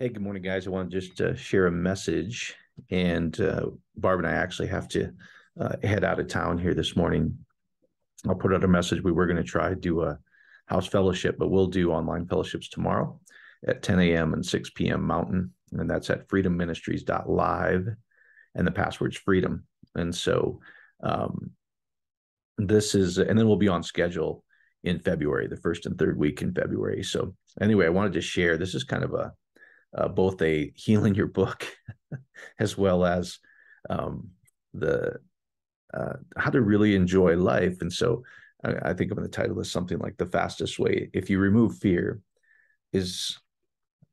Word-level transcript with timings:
Hey, 0.00 0.10
good 0.10 0.22
morning, 0.22 0.44
guys. 0.44 0.64
I 0.64 0.70
want 0.70 0.92
to 0.92 1.00
just 1.00 1.20
uh, 1.20 1.34
share 1.34 1.66
a 1.66 1.72
message. 1.72 2.54
And 2.88 3.38
uh, 3.40 3.70
Barb 3.96 4.20
and 4.20 4.28
I 4.28 4.30
actually 4.30 4.68
have 4.68 4.86
to 4.90 5.10
uh, 5.60 5.74
head 5.82 6.04
out 6.04 6.20
of 6.20 6.28
town 6.28 6.56
here 6.56 6.72
this 6.72 6.94
morning. 6.94 7.36
I'll 8.28 8.36
put 8.36 8.54
out 8.54 8.62
a 8.62 8.68
message. 8.68 9.02
We 9.02 9.10
were 9.10 9.26
going 9.26 9.38
to 9.38 9.42
try 9.42 9.70
to 9.70 9.74
do 9.74 10.02
a 10.02 10.16
house 10.66 10.86
fellowship, 10.86 11.34
but 11.36 11.48
we'll 11.48 11.66
do 11.66 11.90
online 11.90 12.26
fellowships 12.26 12.68
tomorrow 12.68 13.18
at 13.66 13.82
10 13.82 13.98
a.m. 13.98 14.34
and 14.34 14.46
6 14.46 14.70
p.m. 14.70 15.02
Mountain. 15.02 15.52
And 15.72 15.90
that's 15.90 16.10
at 16.10 16.28
freedomministries.live. 16.28 17.88
And 18.54 18.66
the 18.68 18.70
password's 18.70 19.16
freedom. 19.16 19.64
And 19.96 20.14
so 20.14 20.60
um, 21.02 21.50
this 22.56 22.94
is, 22.94 23.18
and 23.18 23.36
then 23.36 23.48
we'll 23.48 23.56
be 23.56 23.66
on 23.66 23.82
schedule 23.82 24.44
in 24.84 25.00
February, 25.00 25.48
the 25.48 25.56
first 25.56 25.86
and 25.86 25.98
third 25.98 26.16
week 26.16 26.40
in 26.40 26.54
February. 26.54 27.02
So 27.02 27.34
anyway, 27.60 27.86
I 27.86 27.90
wanted 27.90 28.12
to 28.12 28.20
share. 28.20 28.56
This 28.56 28.76
is 28.76 28.84
kind 28.84 29.02
of 29.02 29.12
a 29.14 29.32
uh, 29.96 30.08
both 30.08 30.40
a 30.42 30.72
healing 30.74 31.14
your 31.14 31.26
book 31.26 31.66
as 32.58 32.76
well 32.76 33.04
as 33.04 33.38
um, 33.88 34.30
the 34.74 35.16
uh, 35.94 36.14
how 36.36 36.50
to 36.50 36.60
really 36.60 36.94
enjoy 36.94 37.36
life. 37.36 37.80
And 37.80 37.92
so 37.92 38.22
I, 38.64 38.90
I 38.90 38.92
think 38.92 39.10
of 39.10 39.20
the 39.20 39.28
title 39.28 39.58
as 39.60 39.70
something 39.70 39.98
like 39.98 40.16
the 40.16 40.26
fastest 40.26 40.78
way. 40.78 41.10
If 41.12 41.30
you 41.30 41.38
remove 41.38 41.78
fear, 41.78 42.20
is 42.92 43.38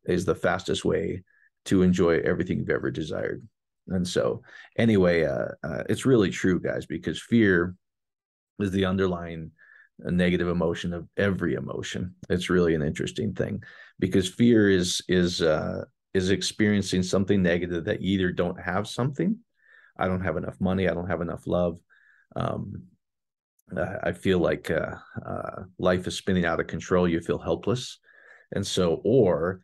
is 0.05 0.25
the 0.25 0.35
fastest 0.35 0.85
way 0.85 1.23
to 1.65 1.81
enjoy 1.81 2.19
everything 2.19 2.59
you've 2.59 2.69
ever 2.69 2.91
desired. 2.91 3.45
And 3.87 4.07
so, 4.07 4.43
anyway, 4.77 5.25
uh, 5.25 5.47
uh, 5.63 5.83
it's 5.89 6.05
really 6.05 6.29
true, 6.29 6.59
guys, 6.59 6.85
because 6.85 7.21
fear 7.21 7.75
is 8.59 8.71
the 8.71 8.85
underlying 8.85 9.51
a 9.99 10.11
negative 10.11 10.47
emotion 10.47 10.93
of 10.93 11.07
every 11.17 11.53
emotion. 11.53 12.15
It's 12.29 12.49
really 12.49 12.75
an 12.75 12.81
interesting 12.81 13.33
thing 13.33 13.63
because 13.99 14.27
fear 14.27 14.69
is 14.69 15.01
is 15.07 15.41
uh, 15.41 15.85
is 16.13 16.29
experiencing 16.29 17.03
something 17.03 17.41
negative 17.41 17.85
that 17.85 18.01
either 18.01 18.31
don't 18.31 18.59
have 18.59 18.87
something, 18.87 19.37
I 19.97 20.07
don't 20.07 20.23
have 20.23 20.37
enough 20.37 20.59
money, 20.59 20.87
I 20.87 20.93
don't 20.93 21.09
have 21.09 21.21
enough 21.21 21.47
love. 21.47 21.79
Um, 22.35 22.83
I 24.03 24.11
feel 24.11 24.39
like 24.39 24.69
uh, 24.69 24.95
uh, 25.25 25.63
life 25.79 26.05
is 26.05 26.15
spinning 26.15 26.45
out 26.45 26.59
of 26.59 26.67
control. 26.67 27.07
You 27.07 27.19
feel 27.19 27.39
helpless, 27.39 27.99
and 28.51 28.65
so 28.65 29.01
or 29.03 29.61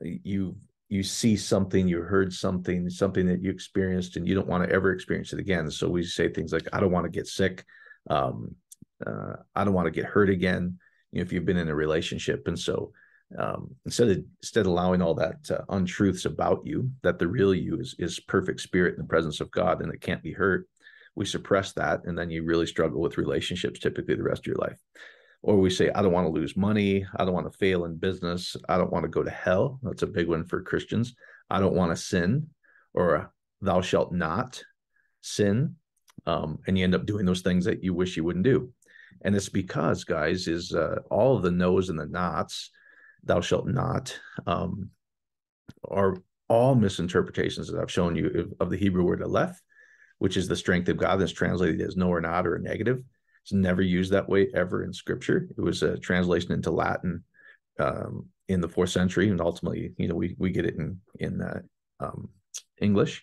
you 0.00 0.56
you 0.88 1.02
see 1.02 1.36
something, 1.36 1.86
you 1.86 2.00
heard 2.00 2.32
something, 2.32 2.90
something 2.90 3.26
that 3.26 3.42
you 3.42 3.50
experienced, 3.50 4.16
and 4.16 4.26
you 4.26 4.34
don't 4.34 4.48
want 4.48 4.64
to 4.64 4.74
ever 4.74 4.92
experience 4.92 5.32
it 5.32 5.38
again. 5.38 5.70
So 5.70 5.88
we 5.88 6.02
say 6.02 6.28
things 6.28 6.52
like, 6.52 6.68
"I 6.72 6.80
don't 6.80 6.90
want 6.90 7.04
to 7.04 7.10
get 7.10 7.28
sick." 7.28 7.64
Um, 8.10 8.56
uh, 9.04 9.36
I 9.54 9.64
don't 9.64 9.74
want 9.74 9.86
to 9.86 9.90
get 9.90 10.04
hurt 10.04 10.30
again. 10.30 10.78
You 11.12 11.20
know, 11.20 11.22
if 11.22 11.32
you've 11.32 11.44
been 11.44 11.56
in 11.56 11.68
a 11.68 11.74
relationship, 11.74 12.46
and 12.48 12.58
so 12.58 12.92
um, 13.38 13.74
instead 13.84 14.10
of 14.10 14.18
instead 14.42 14.62
of 14.62 14.66
allowing 14.68 15.02
all 15.02 15.14
that 15.14 15.50
uh, 15.50 15.62
untruths 15.68 16.24
about 16.24 16.64
you, 16.64 16.90
that 17.02 17.18
the 17.18 17.28
real 17.28 17.54
you 17.54 17.80
is 17.80 17.94
is 17.98 18.20
perfect 18.20 18.60
spirit 18.60 18.94
in 18.94 19.00
the 19.00 19.08
presence 19.08 19.40
of 19.40 19.50
God, 19.50 19.82
and 19.82 19.92
it 19.92 20.00
can't 20.00 20.22
be 20.22 20.32
hurt. 20.32 20.68
We 21.14 21.24
suppress 21.24 21.72
that, 21.72 22.04
and 22.04 22.18
then 22.18 22.30
you 22.30 22.44
really 22.44 22.66
struggle 22.66 23.00
with 23.00 23.18
relationships 23.18 23.80
typically 23.80 24.16
the 24.16 24.22
rest 24.22 24.42
of 24.42 24.46
your 24.46 24.56
life. 24.56 24.78
Or 25.42 25.58
we 25.58 25.70
say, 25.70 25.90
I 25.90 26.00
don't 26.00 26.12
want 26.12 26.26
to 26.26 26.32
lose 26.32 26.56
money. 26.56 27.06
I 27.16 27.24
don't 27.24 27.34
want 27.34 27.50
to 27.50 27.58
fail 27.58 27.84
in 27.84 27.96
business. 27.96 28.56
I 28.68 28.78
don't 28.78 28.92
want 28.92 29.04
to 29.04 29.10
go 29.10 29.22
to 29.22 29.30
hell. 29.30 29.78
That's 29.82 30.02
a 30.02 30.06
big 30.06 30.26
one 30.26 30.44
for 30.44 30.62
Christians. 30.62 31.14
I 31.50 31.60
don't 31.60 31.74
want 31.74 31.92
to 31.92 31.96
sin, 31.96 32.48
or 32.94 33.32
thou 33.60 33.82
shalt 33.82 34.12
not 34.12 34.62
sin. 35.20 35.76
Um, 36.26 36.60
and 36.66 36.78
you 36.78 36.84
end 36.84 36.94
up 36.94 37.04
doing 37.04 37.26
those 37.26 37.42
things 37.42 37.66
that 37.66 37.84
you 37.84 37.92
wish 37.92 38.16
you 38.16 38.24
wouldn't 38.24 38.44
do 38.44 38.72
and 39.22 39.34
it's 39.34 39.48
because 39.48 40.04
guys 40.04 40.48
is 40.48 40.72
uh, 40.72 40.96
all 41.10 41.38
the 41.38 41.50
no's 41.50 41.88
and 41.88 41.98
the 41.98 42.06
nots 42.06 42.70
thou 43.24 43.40
shalt 43.40 43.66
not 43.66 44.18
um, 44.46 44.90
are 45.88 46.16
all 46.48 46.74
misinterpretations 46.74 47.70
that 47.70 47.80
i've 47.80 47.90
shown 47.90 48.16
you 48.16 48.52
of, 48.60 48.70
the 48.70 48.76
hebrew 48.76 49.04
word 49.04 49.22
aleph 49.22 49.60
which 50.18 50.36
is 50.36 50.48
the 50.48 50.56
strength 50.56 50.88
of 50.88 50.96
god 50.96 51.16
that's 51.16 51.32
translated 51.32 51.80
as 51.80 51.96
no 51.96 52.08
or 52.08 52.20
not 52.20 52.46
or 52.46 52.56
a 52.56 52.60
negative. 52.60 53.02
It's 53.42 53.52
never 53.52 53.82
used 53.82 54.12
that 54.12 54.28
way 54.28 54.48
ever 54.54 54.84
in 54.84 54.92
scripture. 54.94 55.48
It 55.56 55.60
was 55.60 55.82
a 55.82 55.98
translation 55.98 56.52
into 56.52 56.70
latin 56.70 57.24
um, 57.78 58.26
in 58.48 58.62
the 58.62 58.68
fourth 58.68 58.88
century 58.90 59.28
and 59.28 59.40
ultimately 59.40 59.92
you 59.98 60.08
know 60.08 60.14
we, 60.14 60.34
we 60.38 60.50
get 60.50 60.64
it 60.64 60.76
in 60.76 60.98
in 61.18 61.42
uh, 61.42 61.60
um, 62.00 62.28
english. 62.80 63.22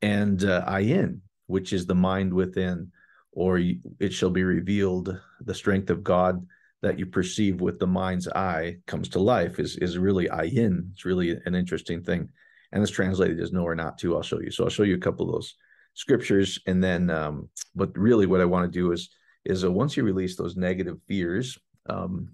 And 0.00 0.44
uh, 0.44 0.64
ayin 0.66 1.20
which 1.46 1.72
is 1.72 1.86
the 1.86 1.94
mind 1.94 2.32
within 2.32 2.92
or 3.38 3.60
it 4.00 4.12
shall 4.12 4.30
be 4.30 4.42
revealed 4.42 5.16
the 5.42 5.54
strength 5.54 5.90
of 5.90 6.02
God 6.02 6.44
that 6.82 6.98
you 6.98 7.06
perceive 7.06 7.60
with 7.60 7.78
the 7.78 7.86
mind's 7.86 8.26
eye 8.26 8.78
comes 8.88 9.08
to 9.10 9.20
life 9.20 9.60
is 9.60 9.76
is 9.76 9.96
really 9.96 10.26
ayin. 10.26 10.90
It's 10.92 11.04
really 11.04 11.38
an 11.46 11.54
interesting 11.54 12.02
thing, 12.02 12.28
and 12.72 12.82
it's 12.82 12.90
translated 12.90 13.38
as 13.38 13.52
no 13.52 13.62
or 13.62 13.76
not 13.76 13.96
to. 13.98 14.16
I'll 14.16 14.22
show 14.22 14.40
you. 14.40 14.50
So 14.50 14.64
I'll 14.64 14.70
show 14.70 14.82
you 14.82 14.96
a 14.96 15.06
couple 15.06 15.26
of 15.26 15.32
those 15.32 15.54
scriptures, 15.94 16.58
and 16.66 16.82
then, 16.82 17.10
um, 17.10 17.48
but 17.76 17.96
really, 17.96 18.26
what 18.26 18.40
I 18.40 18.44
want 18.44 18.64
to 18.64 18.78
do 18.78 18.90
is 18.90 19.08
is 19.44 19.64
uh, 19.64 19.70
once 19.70 19.96
you 19.96 20.02
release 20.02 20.36
those 20.36 20.56
negative 20.56 20.98
fears, 21.06 21.56
um, 21.88 22.30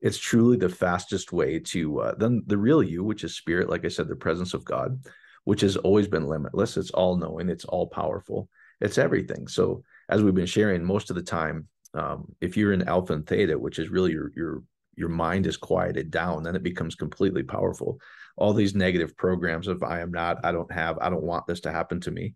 it's 0.00 0.18
truly 0.18 0.56
the 0.56 0.68
fastest 0.68 1.32
way 1.32 1.58
to 1.58 2.00
uh, 2.00 2.14
then 2.16 2.44
the 2.46 2.58
real 2.58 2.80
you, 2.80 3.02
which 3.02 3.24
is 3.24 3.36
spirit, 3.36 3.68
like 3.68 3.84
I 3.84 3.88
said, 3.88 4.06
the 4.06 4.14
presence 4.14 4.54
of 4.54 4.64
God, 4.64 5.00
which 5.42 5.62
has 5.62 5.76
always 5.76 6.06
been 6.06 6.28
limitless. 6.28 6.76
It's 6.76 6.92
all 6.92 7.16
knowing. 7.16 7.48
It's 7.48 7.64
all 7.64 7.88
powerful 7.88 8.48
it's 8.80 8.98
everything. 8.98 9.48
So 9.48 9.82
as 10.08 10.22
we've 10.22 10.34
been 10.34 10.46
sharing, 10.46 10.84
most 10.84 11.10
of 11.10 11.16
the 11.16 11.22
time, 11.22 11.68
um, 11.94 12.32
if 12.40 12.56
you're 12.56 12.72
in 12.72 12.88
alpha 12.88 13.12
and 13.12 13.26
theta, 13.26 13.58
which 13.58 13.78
is 13.78 13.88
really 13.88 14.12
your 14.12 14.30
your 14.36 14.62
your 14.96 15.08
mind 15.08 15.46
is 15.46 15.56
quieted 15.56 16.10
down, 16.10 16.42
then 16.42 16.56
it 16.56 16.62
becomes 16.62 16.94
completely 16.94 17.42
powerful. 17.42 18.00
All 18.36 18.52
these 18.52 18.74
negative 18.74 19.16
programs 19.16 19.68
of 19.68 19.82
I 19.82 20.00
am 20.00 20.10
not, 20.10 20.44
I 20.44 20.50
don't 20.52 20.70
have, 20.72 20.98
I 20.98 21.08
don't 21.08 21.22
want 21.22 21.46
this 21.46 21.60
to 21.60 21.72
happen 21.72 22.00
to 22.00 22.10
me, 22.10 22.34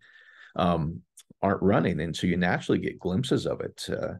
um, 0.55 1.01
aren't 1.41 1.61
running, 1.61 1.99
and 1.99 2.15
so 2.15 2.25
you 2.25 2.37
naturally 2.37 2.79
get 2.79 2.99
glimpses 2.99 3.45
of 3.45 3.61
it. 3.61 3.85
Uh, 3.89 4.13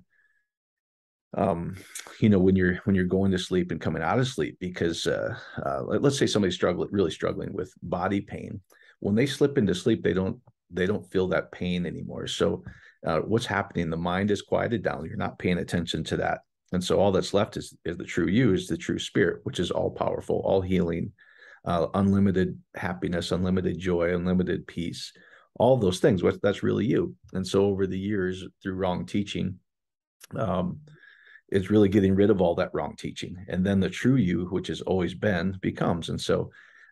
um, 1.35 1.77
you 2.19 2.29
know, 2.29 2.39
when 2.39 2.55
you're 2.55 2.75
when 2.83 2.95
you're 2.95 3.05
going 3.05 3.31
to 3.31 3.39
sleep 3.39 3.71
and 3.71 3.81
coming 3.81 4.03
out 4.03 4.19
of 4.19 4.27
sleep, 4.27 4.57
because 4.59 5.07
uh, 5.07 5.35
uh, 5.65 5.81
let's 5.83 6.17
say 6.17 6.27
somebody's 6.27 6.55
struggling, 6.55 6.89
really 6.91 7.11
struggling 7.11 7.53
with 7.53 7.73
body 7.81 8.21
pain, 8.21 8.61
when 8.99 9.15
they 9.15 9.25
slip 9.25 9.57
into 9.57 9.73
sleep, 9.73 10.03
they 10.03 10.13
don't 10.13 10.39
they 10.73 10.85
don't 10.85 11.09
feel 11.11 11.27
that 11.29 11.51
pain 11.51 11.85
anymore. 11.85 12.27
So 12.27 12.63
uh, 13.05 13.19
what's 13.19 13.45
happening? 13.45 13.89
The 13.89 13.97
mind 13.97 14.31
is 14.31 14.41
quieted 14.41 14.83
down. 14.83 15.05
You're 15.05 15.17
not 15.17 15.39
paying 15.39 15.59
attention 15.59 16.03
to 16.05 16.17
that. 16.17 16.39
And 16.71 16.83
so 16.83 16.99
all 16.99 17.11
that's 17.11 17.33
left 17.33 17.55
is, 17.57 17.75
is 17.85 17.97
the 17.97 18.03
true 18.03 18.27
you, 18.27 18.53
is 18.53 18.67
the 18.67 18.77
true 18.77 18.99
spirit, 18.99 19.41
which 19.43 19.59
is 19.59 19.71
all 19.71 19.91
powerful, 19.91 20.41
all 20.43 20.61
healing, 20.61 21.11
uh, 21.65 21.87
unlimited 21.93 22.59
happiness, 22.75 23.31
unlimited 23.31 23.77
joy, 23.77 24.15
unlimited 24.15 24.65
peace, 24.65 25.13
all 25.55 25.77
those 25.77 25.99
things. 25.99 26.23
What 26.23 26.41
that's 26.41 26.63
really 26.63 26.85
you. 26.85 27.15
And 27.33 27.45
so 27.45 27.65
over 27.65 27.85
the 27.85 27.99
years, 27.99 28.43
through 28.61 28.73
wrong 28.73 29.05
teaching, 29.05 29.59
um, 30.35 30.79
it's 31.49 31.69
really 31.69 31.89
getting 31.89 32.15
rid 32.15 32.31
of 32.31 32.41
all 32.41 32.55
that 32.55 32.73
wrong 32.73 32.95
teaching. 32.97 33.35
And 33.47 33.63
then 33.63 33.79
the 33.79 33.89
true 33.89 34.15
you, 34.15 34.45
which 34.45 34.67
has 34.67 34.81
always 34.81 35.13
been, 35.13 35.57
becomes. 35.61 36.09
And 36.09 36.19
so 36.19 36.49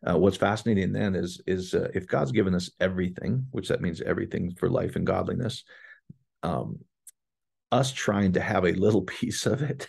uh, 0.07 0.17
what's 0.17 0.37
fascinating 0.37 0.91
then 0.91 1.15
is 1.15 1.41
is 1.45 1.73
uh, 1.73 1.89
if 1.93 2.07
God's 2.07 2.31
given 2.31 2.55
us 2.55 2.71
everything, 2.79 3.45
which 3.51 3.67
that 3.67 3.81
means 3.81 4.01
everything 4.01 4.53
for 4.55 4.69
life 4.69 4.95
and 4.95 5.05
godliness, 5.05 5.63
um, 6.43 6.79
us 7.71 7.91
trying 7.91 8.33
to 8.33 8.41
have 8.41 8.65
a 8.65 8.73
little 8.73 9.01
piece 9.19 9.45
of 9.45 9.61
it, 9.61 9.87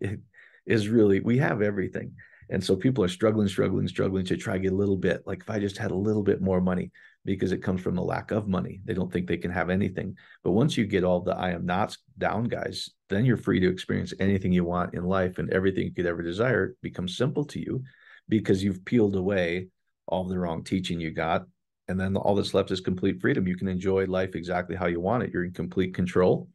it 0.00 0.20
is 0.66 0.88
really 0.88 1.20
we 1.20 1.38
have 1.38 1.62
everything, 1.62 2.14
and 2.48 2.62
so 2.62 2.76
people 2.76 3.02
are 3.02 3.08
struggling, 3.08 3.48
struggling, 3.48 3.88
struggling 3.88 4.24
to 4.26 4.36
try 4.36 4.54
to 4.54 4.60
get 4.60 4.72
a 4.72 4.76
little 4.76 4.96
bit. 4.96 5.22
Like 5.26 5.40
if 5.40 5.50
I 5.50 5.58
just 5.58 5.78
had 5.78 5.90
a 5.90 5.96
little 5.96 6.22
bit 6.22 6.40
more 6.40 6.60
money, 6.60 6.92
because 7.24 7.50
it 7.50 7.62
comes 7.62 7.80
from 7.80 7.96
the 7.96 8.02
lack 8.02 8.30
of 8.30 8.46
money, 8.46 8.80
they 8.84 8.94
don't 8.94 9.12
think 9.12 9.26
they 9.26 9.36
can 9.36 9.50
have 9.50 9.68
anything. 9.68 10.16
But 10.44 10.52
once 10.52 10.76
you 10.76 10.86
get 10.86 11.02
all 11.02 11.20
the 11.20 11.36
I 11.36 11.50
am 11.50 11.66
nots 11.66 11.98
down, 12.18 12.44
guys, 12.44 12.88
then 13.08 13.24
you're 13.24 13.36
free 13.36 13.58
to 13.58 13.68
experience 13.68 14.14
anything 14.20 14.52
you 14.52 14.62
want 14.62 14.94
in 14.94 15.02
life, 15.02 15.38
and 15.38 15.52
everything 15.52 15.86
you 15.86 15.92
could 15.92 16.06
ever 16.06 16.22
desire 16.22 16.76
becomes 16.82 17.16
simple 17.16 17.44
to 17.46 17.58
you 17.58 17.82
because 18.28 18.62
you've 18.62 18.84
peeled 18.84 19.16
away 19.16 19.68
all 20.06 20.24
the 20.24 20.38
wrong 20.38 20.64
teaching 20.64 21.00
you 21.00 21.10
got. 21.10 21.46
And 21.88 21.98
then 21.98 22.16
all 22.16 22.34
that's 22.34 22.54
left 22.54 22.70
is 22.70 22.80
complete 22.80 23.20
freedom. 23.20 23.46
You 23.46 23.56
can 23.56 23.68
enjoy 23.68 24.04
life 24.06 24.34
exactly 24.34 24.76
how 24.76 24.86
you 24.86 25.00
want 25.00 25.22
it. 25.22 25.30
You're 25.32 25.44
in 25.44 25.52
complete 25.52 25.94
control. 25.94 26.48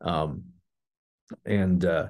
Um, 0.00 0.44
and 1.44 1.84
uh, 1.84 2.08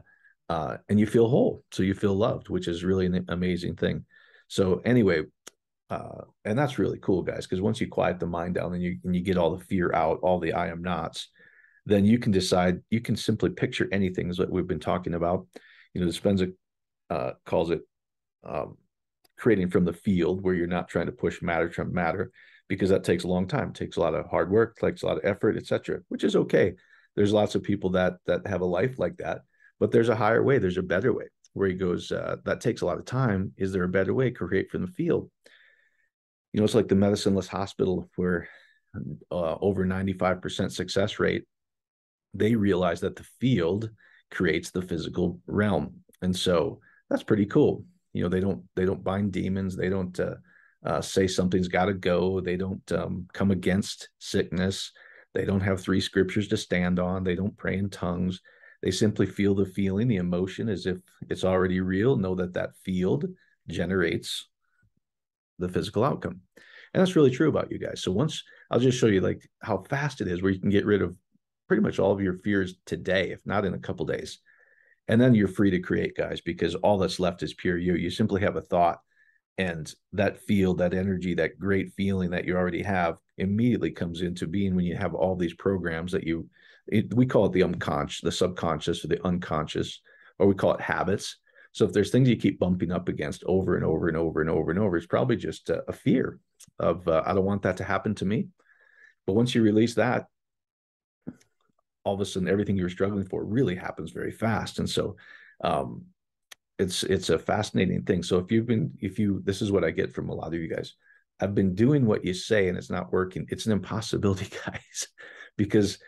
uh, 0.49 0.77
and 0.89 1.01
you 1.01 1.07
feel 1.07 1.29
whole. 1.29 1.65
So 1.73 1.83
you 1.83 1.95
feel 1.95 2.15
loved 2.15 2.49
which 2.49 2.69
is 2.69 2.85
really 2.85 3.07
an 3.07 3.25
amazing 3.29 3.77
thing. 3.77 4.05
So 4.49 4.81
anyway 4.85 5.23
uh, 5.89 6.23
and 6.45 6.59
that's 6.59 6.81
really 6.81 6.99
cool 6.99 7.23
guys 7.23 7.47
because 7.47 7.61
once 7.61 7.81
you 7.81 7.87
quiet 7.87 8.19
the 8.19 8.27
mind 8.27 8.57
down 8.57 8.75
and 8.75 8.83
you 8.83 8.99
and 9.05 9.15
you 9.15 9.23
get 9.23 9.37
all 9.37 9.57
the 9.57 9.65
fear 9.67 9.93
out 9.93 10.19
all 10.21 10.41
the 10.41 10.53
i 10.53 10.67
am 10.67 10.83
nots 10.83 11.29
then 11.87 12.05
you 12.05 12.19
can 12.19 12.33
decide 12.33 12.83
you 12.91 13.01
can 13.01 13.17
simply 13.17 13.49
picture 13.49 13.89
anything 13.93 14.29
that 14.29 14.51
we've 14.51 14.67
been 14.67 14.81
talking 14.81 15.15
about. 15.15 15.47
You 15.95 16.01
know 16.01 16.09
dispenza 16.09 16.53
uh, 17.09 17.33
calls 17.47 17.71
it 17.71 17.81
um, 18.45 18.77
creating 19.37 19.69
from 19.69 19.85
the 19.85 19.93
field 19.93 20.43
where 20.43 20.55
you're 20.55 20.67
not 20.67 20.89
trying 20.89 21.07
to 21.07 21.13
push 21.13 21.43
matter 21.43 21.71
from 21.71 21.93
matter 21.93 22.31
because 22.69 22.91
that 22.91 23.05
takes 23.05 23.25
a 23.25 23.29
long 23.29 23.47
time 23.47 23.69
it 23.69 23.75
takes 23.75 23.97
a 23.97 24.01
lot 24.01 24.15
of 24.15 24.27
hard 24.27 24.51
work 24.51 24.77
takes 24.77 25.03
a 25.03 25.07
lot 25.07 25.17
of 25.17 25.25
effort 25.25 25.57
etc 25.57 26.01
which 26.09 26.25
is 26.25 26.37
okay 26.37 26.75
there's 27.15 27.33
lots 27.33 27.55
of 27.55 27.63
people 27.63 27.91
that 27.91 28.15
that 28.27 28.47
have 28.47 28.61
a 28.61 28.65
life 28.65 28.99
like 28.99 29.17
that 29.17 29.43
but 29.79 29.91
there's 29.91 30.09
a 30.09 30.17
higher 30.17 30.43
way 30.43 30.59
there's 30.59 30.79
a 30.79 30.83
better 30.83 31.13
way 31.13 31.27
where 31.57 31.69
he 31.69 31.75
goes, 31.75 32.13
uh, 32.13 32.37
that 32.45 32.61
takes 32.61 32.83
a 32.83 32.87
lot 32.87 32.99
of 32.99 33.07
time. 33.07 33.51
Is 33.57 33.73
there 33.73 33.85
a 33.85 33.89
better 33.89 34.13
way? 34.13 34.31
Create 34.31 34.71
from 34.71 34.83
the 34.83 34.93
field. 34.93 35.31
You 36.53 36.61
know, 36.61 36.65
it's 36.65 36.75
like 36.75 36.89
the 36.89 36.95
medicineless 36.95 37.49
hospital 37.49 38.11
where 38.17 38.49
uh, 39.31 39.57
over 39.61 39.87
95% 39.87 40.71
success 40.71 41.19
rate. 41.19 41.45
They 42.35 42.55
realize 42.55 43.01
that 43.01 43.17
the 43.17 43.27
field 43.41 43.89
creates 44.31 44.71
the 44.71 44.83
physical 44.83 45.41
realm. 45.47 46.03
And 46.21 46.37
so 46.37 46.81
that's 47.09 47.23
pretty 47.23 47.47
cool. 47.47 47.85
You 48.17 48.23
know, 48.25 48.29
they 48.29 48.41
don't 48.41 48.63
they 48.75 48.85
don't 48.85 49.05
bind 49.05 49.33
demons. 49.33 49.77
They 49.77 49.89
don't 49.89 50.19
uh, 50.19 50.37
uh, 50.85 51.01
say 51.01 51.27
something's 51.27 51.69
got 51.69 51.87
to 51.87 51.95
go. 51.95 52.41
They 52.41 52.57
don't 52.57 52.91
um, 52.93 53.27
come 53.33 53.51
against 53.51 54.09
sickness. 54.19 54.93
They 55.35 55.45
don't 55.45 55.61
have 55.61 55.81
three 55.81 56.01
scriptures 56.01 56.49
to 56.49 56.57
stand 56.57 56.99
on. 56.99 57.23
They 57.23 57.35
don't 57.35 57.57
pray 57.57 57.77
in 57.77 57.91
tongues. 57.91 58.41
They 58.83 58.91
simply 58.91 59.27
feel 59.27 59.55
the 59.55 59.67
feeling, 59.67 60.09
the 60.09 60.17
emotion 60.17 60.69
as 60.69 60.87
if 60.87 60.99
it's 61.29 61.45
already 61.45 61.81
real. 61.81 62.17
Know 62.17 62.35
that 62.37 62.55
that 62.55 62.77
field 62.85 63.27
generates 63.69 64.49
the 65.59 65.69
physical 65.69 66.05
outcome. 66.05 66.41
And 66.95 67.01
that's 67.01 67.17
really 67.17 67.31
true 67.31 67.49
about 67.49 67.71
you 67.71 67.79
guys. 67.79 68.03
So 68.03 68.13
once 68.13 68.43
I'll 68.71 68.81
just 68.81 68.99
show 68.99 69.07
you 69.07 69.21
like 69.21 69.47
how 69.61 69.79
fast 69.79 70.21
it 70.21 70.29
is 70.29 70.43
where 70.43 70.53
you 70.53 70.61
can 70.61 70.71
get 70.71 70.87
rid 70.87 71.03
of 71.03 71.15
pretty 71.69 71.83
much 71.83 71.99
all 71.99 72.13
of 72.13 72.21
your 72.21 72.35
fears 72.35 72.77
today, 72.87 73.31
if 73.31 73.45
not 73.45 73.65
in 73.65 73.75
a 73.75 73.79
couple 73.79 74.07
days. 74.07 74.39
And 75.09 75.21
then 75.21 75.35
you're 75.35 75.49
free 75.49 75.71
to 75.71 75.79
create, 75.79 76.17
guys, 76.17 76.41
because 76.41 76.75
all 76.77 76.99
that's 76.99 77.21
left 77.21 77.43
is 77.43 77.55
pure 77.55 77.79
you. 77.79 77.95
You 77.95 78.11
simply 78.11 78.41
have 78.41 78.57
a 78.57 78.63
thought 78.63 79.01
and 79.59 79.93
that 80.13 80.39
feel, 80.39 80.75
that 80.75 80.95
energy, 80.95 81.35
that 81.35 81.59
great 81.59 81.93
feeling 81.93 82.31
that 82.31 82.45
you 82.45 82.57
already 82.57 82.83
have 82.83 83.19
immediately 83.39 83.91
comes 83.91 84.21
into 84.21 84.47
being 84.47 84.75
when 84.75 84.85
you 84.85 84.97
have 84.97 85.15
all 85.15 85.37
these 85.37 85.55
programs 85.55 86.13
that 86.13 86.25
you 86.25 86.49
it, 86.89 87.13
we 87.15 87.27
call 87.27 87.47
it 87.47 87.53
the 87.53 87.65
unconscious, 87.65 88.21
the 88.21 88.31
subconscious 88.31 89.05
or 89.05 89.09
the 89.09 89.25
unconscious, 89.27 90.01
or 90.39 90.47
we 90.47 90.55
call 90.55 90.75
it 90.75 90.81
habits. 90.81 91.39
So 91.73 91.85
if 91.85 91.93
there's 91.93 92.11
things 92.11 92.29
you 92.29 92.37
keep 92.37 92.59
bumping 92.59 92.93
up 92.93 93.09
against 93.09 93.45
over 93.45 93.77
and 93.77 93.85
over 93.85 94.09
and 94.09 94.17
over 94.17 94.41
and 94.41 94.49
over 94.49 94.71
and 94.71 94.81
over, 94.81 94.97
it's 94.97 95.07
probably 95.07 95.37
just 95.37 95.69
a, 95.69 95.83
a 95.89 95.93
fear 95.93 96.39
of 96.79 97.07
uh, 97.09 97.23
I 97.27 97.35
don't 97.35 97.45
want 97.45 97.63
that 97.63 97.79
to 97.79 97.85
happen 97.85 98.15
to 98.17 98.25
me. 98.25 98.49
But 99.27 99.35
once 99.35 99.55
you 99.55 99.63
release 99.63 99.95
that, 99.95 100.27
all 102.07 102.15
of 102.15 102.21
a 102.21 102.25
sudden 102.25 102.49
everything 102.49 102.77
you're 102.77 102.89
struggling 102.89 103.25
for 103.27 103.45
really 103.45 103.75
happens 103.75 104.13
very 104.13 104.31
fast. 104.31 104.79
And 104.79 104.89
so 104.89 105.17
um, 105.63 106.05
it's 106.79 107.03
it's 107.03 107.31
a 107.31 107.39
fascinating 107.39 108.05
thing. 108.05 108.23
So 108.23 108.39
if 108.39 108.53
you've 108.53 108.67
been 108.67 108.93
if 109.01 109.19
you 109.19 109.43
this 109.45 109.61
is 109.61 109.73
what 109.73 109.83
I 109.83 109.91
get 109.91 110.15
from 110.15 110.29
a 110.31 110.35
lot 110.35 110.55
of 110.55 110.61
you 110.61 110.69
guys. 110.69 110.95
I've 111.41 111.55
been 111.55 111.75
doing 111.75 112.07
what 112.07 112.25
you 112.25 112.33
say 112.33 112.69
and 112.69 112.79
it's 112.79 112.89
not 112.89 113.13
working. 113.13 113.47
It's 113.51 113.67
an 113.67 113.73
impossibility, 113.73 114.47
guys, 114.67 115.09
because 115.59 115.99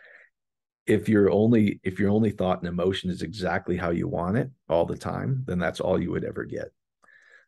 if 0.87 1.09
your 1.09 1.29
only 1.29 1.81
if 1.83 1.99
your 1.99 2.11
only 2.11 2.31
thought 2.31 2.59
and 2.59 2.67
emotion 2.69 3.09
is 3.09 3.21
exactly 3.21 3.75
how 3.75 3.89
you 3.89 4.07
want 4.07 4.37
it 4.37 4.49
all 4.69 4.85
the 4.85 4.97
time, 4.97 5.43
then 5.45 5.59
that's 5.59 5.81
all 5.81 6.01
you 6.01 6.11
would 6.11 6.23
ever 6.23 6.45
get. 6.45 6.69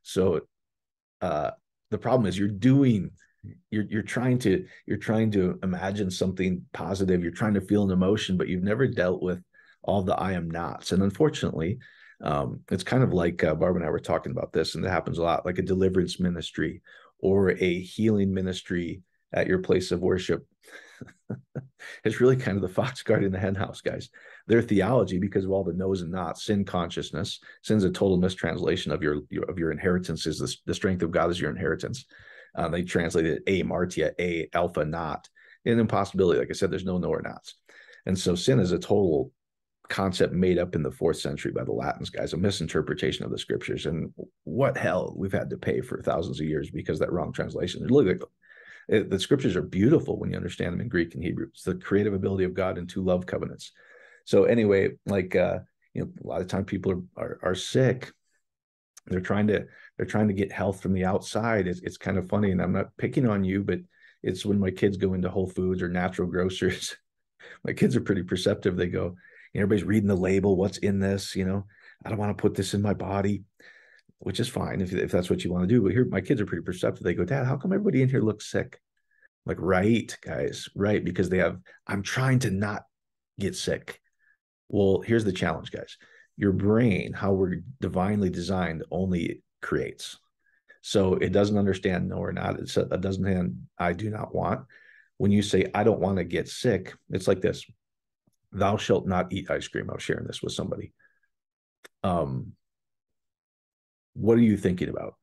So 0.03 0.41
uh 1.21 1.51
the 1.89 1.97
problem 1.97 2.27
is 2.27 2.37
you're 2.37 2.49
doing 2.49 3.11
you're 3.69 3.85
you're 3.85 4.03
trying 4.03 4.37
to 4.39 4.65
you're 4.85 4.97
trying 4.97 5.31
to 5.31 5.59
imagine 5.63 6.11
something 6.11 6.63
positive. 6.73 7.23
You're 7.23 7.31
trying 7.31 7.55
to 7.55 7.61
feel 7.61 7.83
an 7.83 7.91
emotion 7.91 8.37
but 8.37 8.47
you've 8.47 8.63
never 8.63 8.87
dealt 8.87 9.21
with 9.21 9.41
all 9.83 10.03
the 10.03 10.15
i 10.15 10.33
am 10.33 10.49
nots. 10.49 10.91
And 10.91 11.03
unfortunately 11.03 11.79
um, 12.23 12.59
it's 12.69 12.83
kind 12.83 13.01
of 13.01 13.13
like 13.13 13.43
uh, 13.43 13.55
barb 13.55 13.75
and 13.75 13.85
i 13.85 13.89
were 13.89 13.99
talking 13.99 14.31
about 14.31 14.53
this 14.53 14.75
and 14.75 14.85
it 14.85 14.89
happens 14.89 15.17
a 15.17 15.23
lot 15.23 15.45
like 15.45 15.57
a 15.57 15.63
deliverance 15.63 16.19
ministry 16.19 16.81
or 17.19 17.51
a 17.51 17.79
healing 17.81 18.33
ministry 18.33 19.01
at 19.33 19.47
your 19.47 19.59
place 19.59 19.91
of 19.91 20.01
worship. 20.01 20.45
It's 22.03 22.21
really 22.21 22.35
kind 22.35 22.57
of 22.57 22.61
the 22.61 22.69
fox 22.69 23.01
guarding 23.03 23.31
the 23.31 23.39
henhouse 23.39 23.81
guys. 23.81 24.09
Their 24.47 24.61
theology 24.61 25.17
because 25.17 25.45
of 25.45 25.51
all 25.51 25.63
the 25.63 25.73
no's 25.73 26.01
and 26.01 26.11
nots 26.11 26.45
sin 26.45 26.63
consciousness 26.63 27.39
sin's 27.63 27.83
a 27.83 27.89
total 27.89 28.17
mistranslation 28.17 28.91
of 28.91 29.01
your, 29.01 29.21
your 29.29 29.49
of 29.49 29.57
your 29.57 29.71
inheritance 29.71 30.25
is 30.27 30.37
the, 30.37 30.55
the 30.65 30.75
strength 30.75 31.01
of 31.01 31.11
god 31.11 31.31
is 31.31 31.39
your 31.39 31.49
inheritance 31.49 32.05
uh, 32.55 32.67
they 32.69 32.83
translated 32.83 33.43
A 33.47 33.63
martia, 33.63 34.11
a 34.19 34.47
alpha 34.53 34.85
not, 34.85 35.29
an 35.65 35.79
impossibility. 35.79 36.39
Like 36.39 36.49
I 36.49 36.53
said, 36.53 36.71
there's 36.71 36.85
no 36.85 36.97
no 36.97 37.09
or 37.09 37.21
nots. 37.21 37.55
And 38.05 38.17
so 38.17 38.35
sin 38.35 38.59
is 38.59 38.71
a 38.71 38.79
total 38.79 39.31
concept 39.89 40.33
made 40.33 40.57
up 40.57 40.73
in 40.73 40.83
the 40.83 40.91
fourth 40.91 41.17
century 41.17 41.51
by 41.51 41.63
the 41.63 41.71
Latins, 41.71 42.09
guys, 42.09 42.33
a 42.33 42.37
misinterpretation 42.37 43.25
of 43.25 43.31
the 43.31 43.37
scriptures. 43.37 43.85
And 43.85 44.11
what 44.45 44.77
hell 44.77 45.13
we've 45.15 45.33
had 45.33 45.49
to 45.49 45.57
pay 45.57 45.81
for 45.81 46.01
thousands 46.01 46.39
of 46.39 46.47
years 46.47 46.71
because 46.71 46.97
that 46.99 47.11
wrong 47.11 47.33
translation. 47.33 47.85
Look, 47.87 48.07
like 48.07 48.21
it, 48.87 49.09
the 49.09 49.19
scriptures 49.19 49.55
are 49.55 49.61
beautiful 49.61 50.17
when 50.17 50.31
you 50.31 50.37
understand 50.37 50.73
them 50.73 50.81
in 50.81 50.87
Greek 50.87 51.13
and 51.13 51.23
Hebrew. 51.23 51.47
It's 51.53 51.63
the 51.63 51.75
creative 51.75 52.13
ability 52.13 52.45
of 52.45 52.53
God 52.53 52.77
in 52.77 52.87
two 52.87 53.03
love 53.03 53.25
covenants. 53.25 53.71
So 54.25 54.45
anyway, 54.45 54.91
like 55.05 55.35
uh, 55.35 55.59
you 55.93 56.03
know, 56.03 56.11
a 56.23 56.27
lot 56.27 56.41
of 56.41 56.47
time 56.47 56.65
people 56.65 56.91
are, 56.93 57.01
are, 57.17 57.39
are 57.43 57.55
sick 57.55 58.11
they're 59.11 59.21
trying 59.21 59.47
to 59.47 59.65
they're 59.97 60.05
trying 60.05 60.27
to 60.27 60.33
get 60.33 60.51
health 60.51 60.81
from 60.81 60.93
the 60.93 61.05
outside. 61.05 61.67
It's, 61.67 61.81
it's 61.81 61.97
kind 61.97 62.17
of 62.17 62.29
funny 62.29 62.51
and 62.51 62.61
i'm 62.61 62.71
not 62.71 62.95
picking 62.97 63.27
on 63.27 63.43
you 63.43 63.63
but 63.63 63.79
it's 64.23 64.45
when 64.45 64.59
my 64.59 64.71
kids 64.71 64.97
go 64.97 65.13
into 65.13 65.29
whole 65.29 65.47
foods 65.47 65.81
or 65.81 65.89
natural 65.89 66.27
grocers 66.27 66.95
my 67.65 67.73
kids 67.73 67.95
are 67.95 68.01
pretty 68.01 68.23
perceptive. 68.23 68.75
They 68.75 68.87
go 68.87 69.15
everybody's 69.53 69.83
reading 69.83 70.07
the 70.07 70.15
label 70.15 70.55
what's 70.55 70.77
in 70.77 70.99
this? 70.99 71.35
You 71.35 71.45
know 71.45 71.65
i 72.03 72.09
don't 72.09 72.17
want 72.17 72.35
to 72.35 72.41
put 72.41 72.55
this 72.55 72.73
in 72.73 72.81
my 72.81 72.93
body 72.93 73.43
which 74.19 74.39
is 74.39 74.49
fine 74.49 74.81
if, 74.81 74.93
if 74.93 75.11
that's 75.11 75.29
what 75.29 75.43
you 75.43 75.51
want 75.51 75.63
to 75.63 75.73
do 75.73 75.81
but 75.81 75.91
here 75.91 76.05
my 76.05 76.21
kids 76.21 76.41
are 76.41 76.45
pretty 76.45 76.63
perceptive. 76.63 77.03
They 77.03 77.13
go 77.13 77.25
dad 77.25 77.45
how 77.45 77.57
come 77.57 77.73
everybody 77.73 78.01
in 78.01 78.09
here 78.09 78.21
looks 78.21 78.49
sick? 78.49 78.79
I'm 79.45 79.51
like 79.51 79.57
right 79.59 80.15
guys 80.21 80.67
right 80.75 81.03
because 81.03 81.29
they 81.29 81.39
have 81.39 81.59
i'm 81.87 82.03
trying 82.03 82.39
to 82.39 82.51
not 82.51 82.83
get 83.39 83.55
sick. 83.55 83.99
Well 84.69 85.01
here's 85.01 85.25
the 85.25 85.33
challenge 85.33 85.71
guys 85.71 85.97
your 86.37 86.51
brain, 86.51 87.13
how 87.13 87.33
we're 87.33 87.61
divinely 87.79 88.29
designed, 88.29 88.83
only 88.91 89.41
creates. 89.61 90.17
So 90.81 91.13
it 91.15 91.31
doesn't 91.31 91.57
understand 91.57 92.09
no 92.09 92.17
or 92.17 92.33
not. 92.33 92.59
It's 92.59 92.77
a, 92.77 92.81
it 92.81 93.01
doesn't 93.01 93.25
hand 93.25 93.67
I 93.77 93.93
do 93.93 94.09
not 94.09 94.33
want. 94.33 94.61
When 95.17 95.31
you 95.31 95.43
say 95.43 95.69
I 95.73 95.83
don't 95.83 95.99
want 95.99 96.17
to 96.17 96.23
get 96.23 96.49
sick, 96.49 96.95
it's 97.11 97.27
like 97.27 97.41
this: 97.41 97.63
Thou 98.51 98.77
shalt 98.77 99.05
not 99.05 99.31
eat 99.31 99.51
ice 99.51 99.67
cream. 99.67 99.89
I 99.89 99.93
was 99.93 100.03
sharing 100.03 100.25
this 100.25 100.41
with 100.41 100.53
somebody. 100.53 100.93
Um, 102.03 102.53
what 104.13 104.37
are 104.37 104.41
you 104.41 104.57
thinking 104.57 104.89
about? 104.89 105.15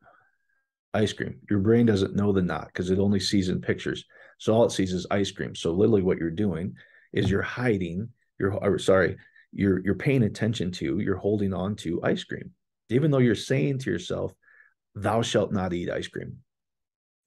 Ice 0.94 1.12
cream. 1.12 1.40
Your 1.50 1.58
brain 1.58 1.86
doesn't 1.86 2.14
know 2.14 2.32
the 2.32 2.42
not 2.42 2.68
because 2.68 2.90
it 2.90 3.00
only 3.00 3.20
sees 3.20 3.48
in 3.48 3.60
pictures. 3.60 4.04
So 4.38 4.54
all 4.54 4.64
it 4.64 4.70
sees 4.70 4.92
is 4.92 5.06
ice 5.10 5.32
cream. 5.32 5.56
So 5.56 5.72
literally, 5.72 6.02
what 6.02 6.18
you're 6.18 6.30
doing 6.30 6.76
is 7.12 7.28
you're 7.28 7.42
hiding. 7.42 8.10
You're 8.38 8.78
sorry 8.78 9.16
you're 9.52 9.80
you're 9.84 9.94
paying 9.94 10.22
attention 10.22 10.72
to, 10.72 10.98
you're 11.00 11.16
holding 11.16 11.54
on 11.54 11.76
to 11.76 12.02
ice 12.02 12.24
cream. 12.24 12.52
Even 12.90 13.10
though 13.10 13.18
you're 13.18 13.34
saying 13.34 13.78
to 13.80 13.90
yourself, 13.90 14.32
thou 14.94 15.22
shalt 15.22 15.52
not 15.52 15.72
eat 15.72 15.90
ice 15.90 16.08
cream. 16.08 16.38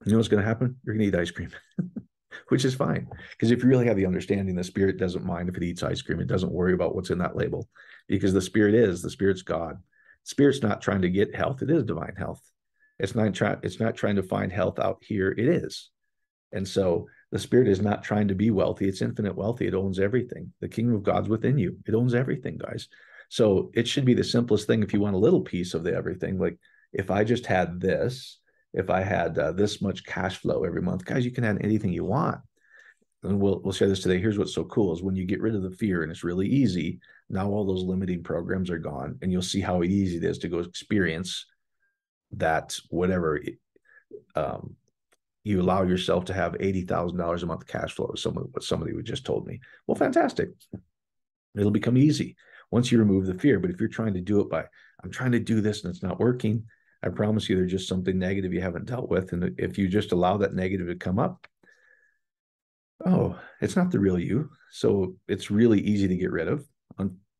You 0.05 0.11
know 0.11 0.17
what's 0.17 0.29
going 0.29 0.41
to 0.41 0.47
happen? 0.47 0.77
You're 0.83 0.95
going 0.95 1.11
to 1.11 1.17
eat 1.17 1.21
ice 1.21 1.31
cream, 1.31 1.51
which 2.47 2.65
is 2.65 2.73
fine. 2.73 3.07
Because 3.31 3.51
if 3.51 3.61
you 3.61 3.69
really 3.69 3.85
have 3.85 3.97
the 3.97 4.07
understanding, 4.07 4.55
the 4.55 4.63
spirit 4.63 4.97
doesn't 4.97 5.25
mind 5.25 5.49
if 5.49 5.57
it 5.57 5.63
eats 5.63 5.83
ice 5.83 6.01
cream. 6.01 6.19
It 6.19 6.27
doesn't 6.27 6.51
worry 6.51 6.73
about 6.73 6.95
what's 6.95 7.11
in 7.11 7.19
that 7.19 7.35
label 7.35 7.67
because 8.07 8.33
the 8.33 8.41
spirit 8.41 8.73
is, 8.73 9.01
the 9.01 9.09
spirit's 9.09 9.43
God. 9.43 9.77
Spirit's 10.23 10.61
not 10.61 10.81
trying 10.81 11.03
to 11.03 11.09
get 11.09 11.35
health. 11.35 11.61
It 11.61 11.69
is 11.69 11.83
divine 11.83 12.15
health. 12.17 12.41
It's 12.99 13.15
not 13.15 13.33
trying, 13.33 13.57
it's 13.63 13.79
not 13.79 13.95
trying 13.95 14.15
to 14.15 14.23
find 14.23 14.51
health 14.51 14.79
out 14.79 14.97
here. 15.01 15.31
It 15.31 15.47
is. 15.47 15.89
And 16.51 16.67
so 16.67 17.07
the 17.31 17.39
spirit 17.39 17.67
is 17.67 17.81
not 17.81 18.03
trying 18.03 18.27
to 18.27 18.35
be 18.35 18.51
wealthy. 18.51 18.87
It's 18.87 19.01
infinite 19.01 19.35
wealthy. 19.35 19.67
It 19.67 19.73
owns 19.73 19.99
everything. 19.99 20.51
The 20.59 20.67
kingdom 20.67 20.95
of 20.95 21.03
God's 21.03 21.29
within 21.29 21.57
you. 21.57 21.77
It 21.85 21.95
owns 21.95 22.13
everything, 22.13 22.57
guys. 22.57 22.87
So 23.29 23.71
it 23.73 23.87
should 23.87 24.03
be 24.03 24.13
the 24.13 24.23
simplest 24.23 24.67
thing 24.67 24.83
if 24.83 24.93
you 24.93 24.99
want 24.99 25.15
a 25.15 25.19
little 25.19 25.41
piece 25.41 25.73
of 25.73 25.83
the 25.83 25.95
everything. 25.95 26.37
Like 26.37 26.57
if 26.91 27.09
I 27.09 27.23
just 27.23 27.45
had 27.45 27.79
this, 27.79 28.39
if 28.73 28.89
I 28.89 29.01
had 29.01 29.37
uh, 29.37 29.53
this 29.53 29.81
much 29.81 30.05
cash 30.05 30.37
flow 30.37 30.65
every 30.65 30.81
month, 30.81 31.05
guys, 31.05 31.23
you 31.23 31.31
can 31.31 31.45
have 31.45 31.57
anything 31.61 31.93
you 31.93 32.03
want. 32.03 32.39
And 33.23 33.39
we'll 33.39 33.61
we'll 33.63 33.71
share 33.71 33.87
this 33.87 34.01
today. 34.01 34.19
Here's 34.19 34.37
what's 34.37 34.55
so 34.55 34.65
cool 34.65 34.93
is 34.93 35.03
when 35.03 35.15
you 35.15 35.25
get 35.25 35.41
rid 35.41 35.55
of 35.55 35.61
the 35.61 35.71
fear 35.71 36.03
and 36.03 36.11
it's 36.11 36.23
really 36.23 36.47
easy. 36.47 36.99
Now 37.29 37.49
all 37.49 37.65
those 37.65 37.83
limiting 37.83 38.23
programs 38.23 38.69
are 38.69 38.79
gone, 38.79 39.19
and 39.21 39.31
you'll 39.31 39.41
see 39.43 39.61
how 39.61 39.83
easy 39.83 40.17
it 40.17 40.23
is 40.23 40.39
to 40.39 40.49
go 40.49 40.59
experience 40.59 41.45
that 42.33 42.75
whatever 42.89 43.39
um, 44.35 44.75
you 45.43 45.61
allow 45.61 45.83
yourself 45.83 46.25
to 46.25 46.33
have 46.33 46.53
$80,000 46.53 47.43
a 47.43 47.45
month 47.45 47.67
cash 47.67 47.93
flow, 47.93 48.13
someone 48.15 48.45
what 48.51 48.63
somebody 48.63 48.93
would 48.93 49.05
just 49.05 49.25
told 49.25 49.47
me. 49.47 49.59
Well, 49.87 49.95
fantastic. 49.95 50.49
It'll 51.55 51.71
become 51.71 51.97
easy 51.97 52.35
once 52.69 52.91
you 52.91 52.99
remove 52.99 53.25
the 53.25 53.33
fear. 53.33 53.59
But 53.59 53.71
if 53.71 53.79
you're 53.79 53.89
trying 53.89 54.13
to 54.13 54.21
do 54.21 54.39
it 54.39 54.49
by, 54.49 54.65
I'm 55.03 55.11
trying 55.11 55.31
to 55.31 55.39
do 55.39 55.61
this 55.61 55.83
and 55.83 55.93
it's 55.93 56.03
not 56.03 56.19
working, 56.19 56.65
I 57.03 57.09
promise 57.09 57.49
you 57.49 57.55
there's 57.55 57.71
just 57.71 57.87
something 57.87 58.17
negative 58.17 58.53
you 58.53 58.61
haven't 58.61 58.85
dealt 58.85 59.09
with. 59.09 59.33
And 59.33 59.55
if 59.57 59.77
you 59.77 59.87
just 59.87 60.11
allow 60.11 60.37
that 60.37 60.53
negative 60.53 60.87
to 60.87 60.95
come 60.95 61.17
up, 61.17 61.47
oh, 63.05 63.39
it's 63.59 63.75
not 63.75 63.91
the 63.91 63.99
real 63.99 64.19
you. 64.19 64.49
So 64.71 65.15
it's 65.27 65.49
really 65.49 65.81
easy 65.81 66.07
to 66.07 66.15
get 66.15 66.31
rid 66.31 66.47
of. 66.47 66.65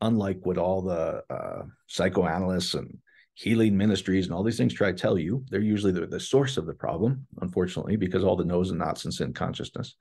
unlike 0.04 0.40
what 0.42 0.58
all 0.58 0.82
the 0.82 1.24
uh, 1.30 1.62
psychoanalysts 1.86 2.74
and 2.74 2.98
healing 3.42 3.76
ministries 3.76 4.28
and 4.28 4.36
all 4.36 4.44
these 4.44 4.58
things 4.58 4.72
try 4.72 4.92
to 4.92 4.98
tell 4.98 5.18
you. 5.18 5.44
They're 5.50 5.62
usually 5.62 5.92
the, 5.92 6.06
the 6.06 6.20
source 6.20 6.58
of 6.58 6.68
the 6.68 6.76
problem, 6.76 7.26
unfortunately, 7.42 7.96
because 7.96 8.24
all 8.24 8.36
the 8.36 8.46
no's 8.46 8.70
and 8.70 8.78
nots 8.78 9.06
and 9.06 9.14
sin 9.14 9.34
consciousness. 9.34 9.96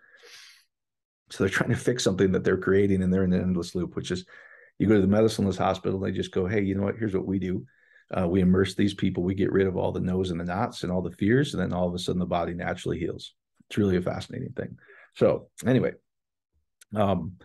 So 1.30 1.44
they're 1.44 1.50
trying 1.50 1.70
to 1.70 1.76
fix 1.76 2.04
something 2.04 2.32
that 2.32 2.44
they're 2.44 2.58
creating 2.58 3.02
and 3.02 3.10
they're 3.10 3.24
in 3.24 3.32
an 3.32 3.40
endless 3.40 3.74
loop, 3.74 3.96
which 3.96 4.10
is 4.10 4.26
you 4.78 4.86
go 4.86 4.94
to 4.94 5.00
the 5.00 5.06
medicineless 5.06 5.56
hospital, 5.56 5.98
they 5.98 6.10
just 6.10 6.32
go, 6.32 6.46
hey, 6.46 6.60
you 6.60 6.74
know 6.74 6.82
what? 6.82 6.96
Here's 6.98 7.14
what 7.14 7.26
we 7.26 7.38
do. 7.38 7.64
Uh, 8.14 8.28
we 8.28 8.40
immerse 8.40 8.74
these 8.74 8.92
people, 8.92 9.22
we 9.22 9.34
get 9.34 9.52
rid 9.52 9.66
of 9.66 9.76
all 9.76 9.92
the 9.92 10.00
no's 10.00 10.30
and 10.30 10.40
the 10.40 10.44
knots 10.44 10.82
and 10.82 10.92
all 10.92 11.00
the 11.00 11.12
fears, 11.12 11.54
and 11.54 11.62
then 11.62 11.72
all 11.72 11.88
of 11.88 11.94
a 11.94 11.98
sudden 11.98 12.18
the 12.18 12.26
body 12.26 12.52
naturally 12.52 12.98
heals. 12.98 13.32
It's 13.68 13.78
really 13.78 13.96
a 13.96 14.02
fascinating 14.02 14.52
thing. 14.52 14.76
So, 15.14 15.48
anyway, 15.64 15.92
um, 16.94 17.36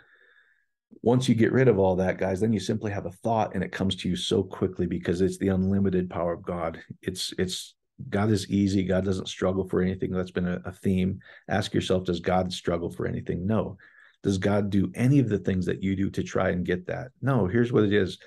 once 1.02 1.30
you 1.30 1.36
get 1.36 1.52
rid 1.52 1.68
of 1.68 1.78
all 1.78 1.96
that, 1.98 2.18
guys, 2.18 2.40
then 2.40 2.54
you 2.54 2.60
simply 2.60 2.92
have 2.92 3.06
a 3.06 3.12
thought 3.12 3.54
and 3.54 3.64
it 3.64 3.72
comes 3.72 3.96
to 3.98 4.10
you 4.10 4.16
so 4.16 4.44
quickly 4.44 4.88
because 4.88 5.22
it's 5.22 5.38
the 5.38 5.50
unlimited 5.50 6.10
power 6.10 6.34
of 6.34 6.44
God. 6.44 6.82
It's 7.02 7.34
it's 7.38 7.76
God 8.10 8.32
is 8.32 8.50
easy. 8.50 8.84
God 8.84 9.06
doesn't 9.06 9.30
struggle 9.30 9.68
for 9.68 9.82
anything. 9.82 10.12
That's 10.12 10.32
been 10.32 10.48
a, 10.48 10.60
a 10.66 10.72
theme. 10.72 11.20
Ask 11.48 11.74
yourself, 11.74 12.06
does 12.06 12.20
God 12.20 12.52
struggle 12.52 12.90
for 12.90 13.08
anything? 13.08 13.46
No. 13.46 13.78
Does 14.24 14.38
God 14.38 14.70
do 14.70 14.92
any 14.96 15.20
of 15.20 15.30
the 15.30 15.38
things 15.38 15.66
that 15.68 15.84
you 15.84 15.96
do 15.96 16.10
to 16.10 16.24
try 16.24 16.50
and 16.50 16.66
get 16.66 16.88
that? 16.88 17.12
No. 17.22 17.48
Here's 17.48 17.72
what 17.72 17.84
it 17.84 17.94
is. 17.94 18.18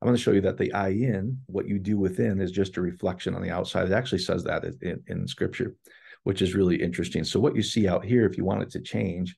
I'm 0.00 0.06
going 0.06 0.16
to 0.16 0.22
show 0.22 0.30
you 0.30 0.40
that 0.42 0.56
the 0.56 0.72
I 0.72 0.90
in, 0.90 1.40
what 1.46 1.66
you 1.66 1.80
do 1.80 1.98
within, 1.98 2.40
is 2.40 2.52
just 2.52 2.76
a 2.76 2.80
reflection 2.80 3.34
on 3.34 3.42
the 3.42 3.50
outside. 3.50 3.86
It 3.86 3.92
actually 3.92 4.20
says 4.20 4.44
that 4.44 4.64
in, 4.80 5.02
in 5.08 5.26
scripture, 5.26 5.74
which 6.22 6.40
is 6.40 6.54
really 6.54 6.80
interesting. 6.80 7.24
So, 7.24 7.40
what 7.40 7.56
you 7.56 7.62
see 7.62 7.88
out 7.88 8.04
here, 8.04 8.24
if 8.24 8.38
you 8.38 8.44
want 8.44 8.62
it 8.62 8.70
to 8.70 8.80
change, 8.80 9.34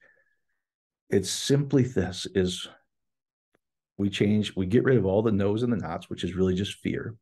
it's 1.11 1.31
simply 1.31 1.83
this 1.83 2.27
is 2.35 2.69
we 3.99 4.09
change, 4.09 4.57
we 4.57 4.67
get 4.67 4.85
rid 4.85 4.97
of 4.97 5.05
all 5.05 5.23
the 5.23 5.33
no's 5.33 5.63
and 5.63 5.73
the 5.73 5.77
knots, 5.77 6.09
which 6.09 6.25
is 6.25 6.35
really 6.35 6.55
just 6.55 6.75
fear. 6.79 7.17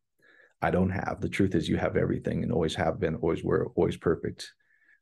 I 0.61 0.71
don't 0.71 0.89
have. 0.89 1.19
The 1.19 1.29
truth 1.29 1.55
is, 1.55 1.67
you 1.67 1.77
have 1.77 1.97
everything 1.97 2.43
and 2.43 2.51
always 2.51 2.75
have 2.75 2.99
been, 2.99 3.15
always 3.15 3.43
were, 3.43 3.71
always 3.75 3.97
perfect, 3.97 4.51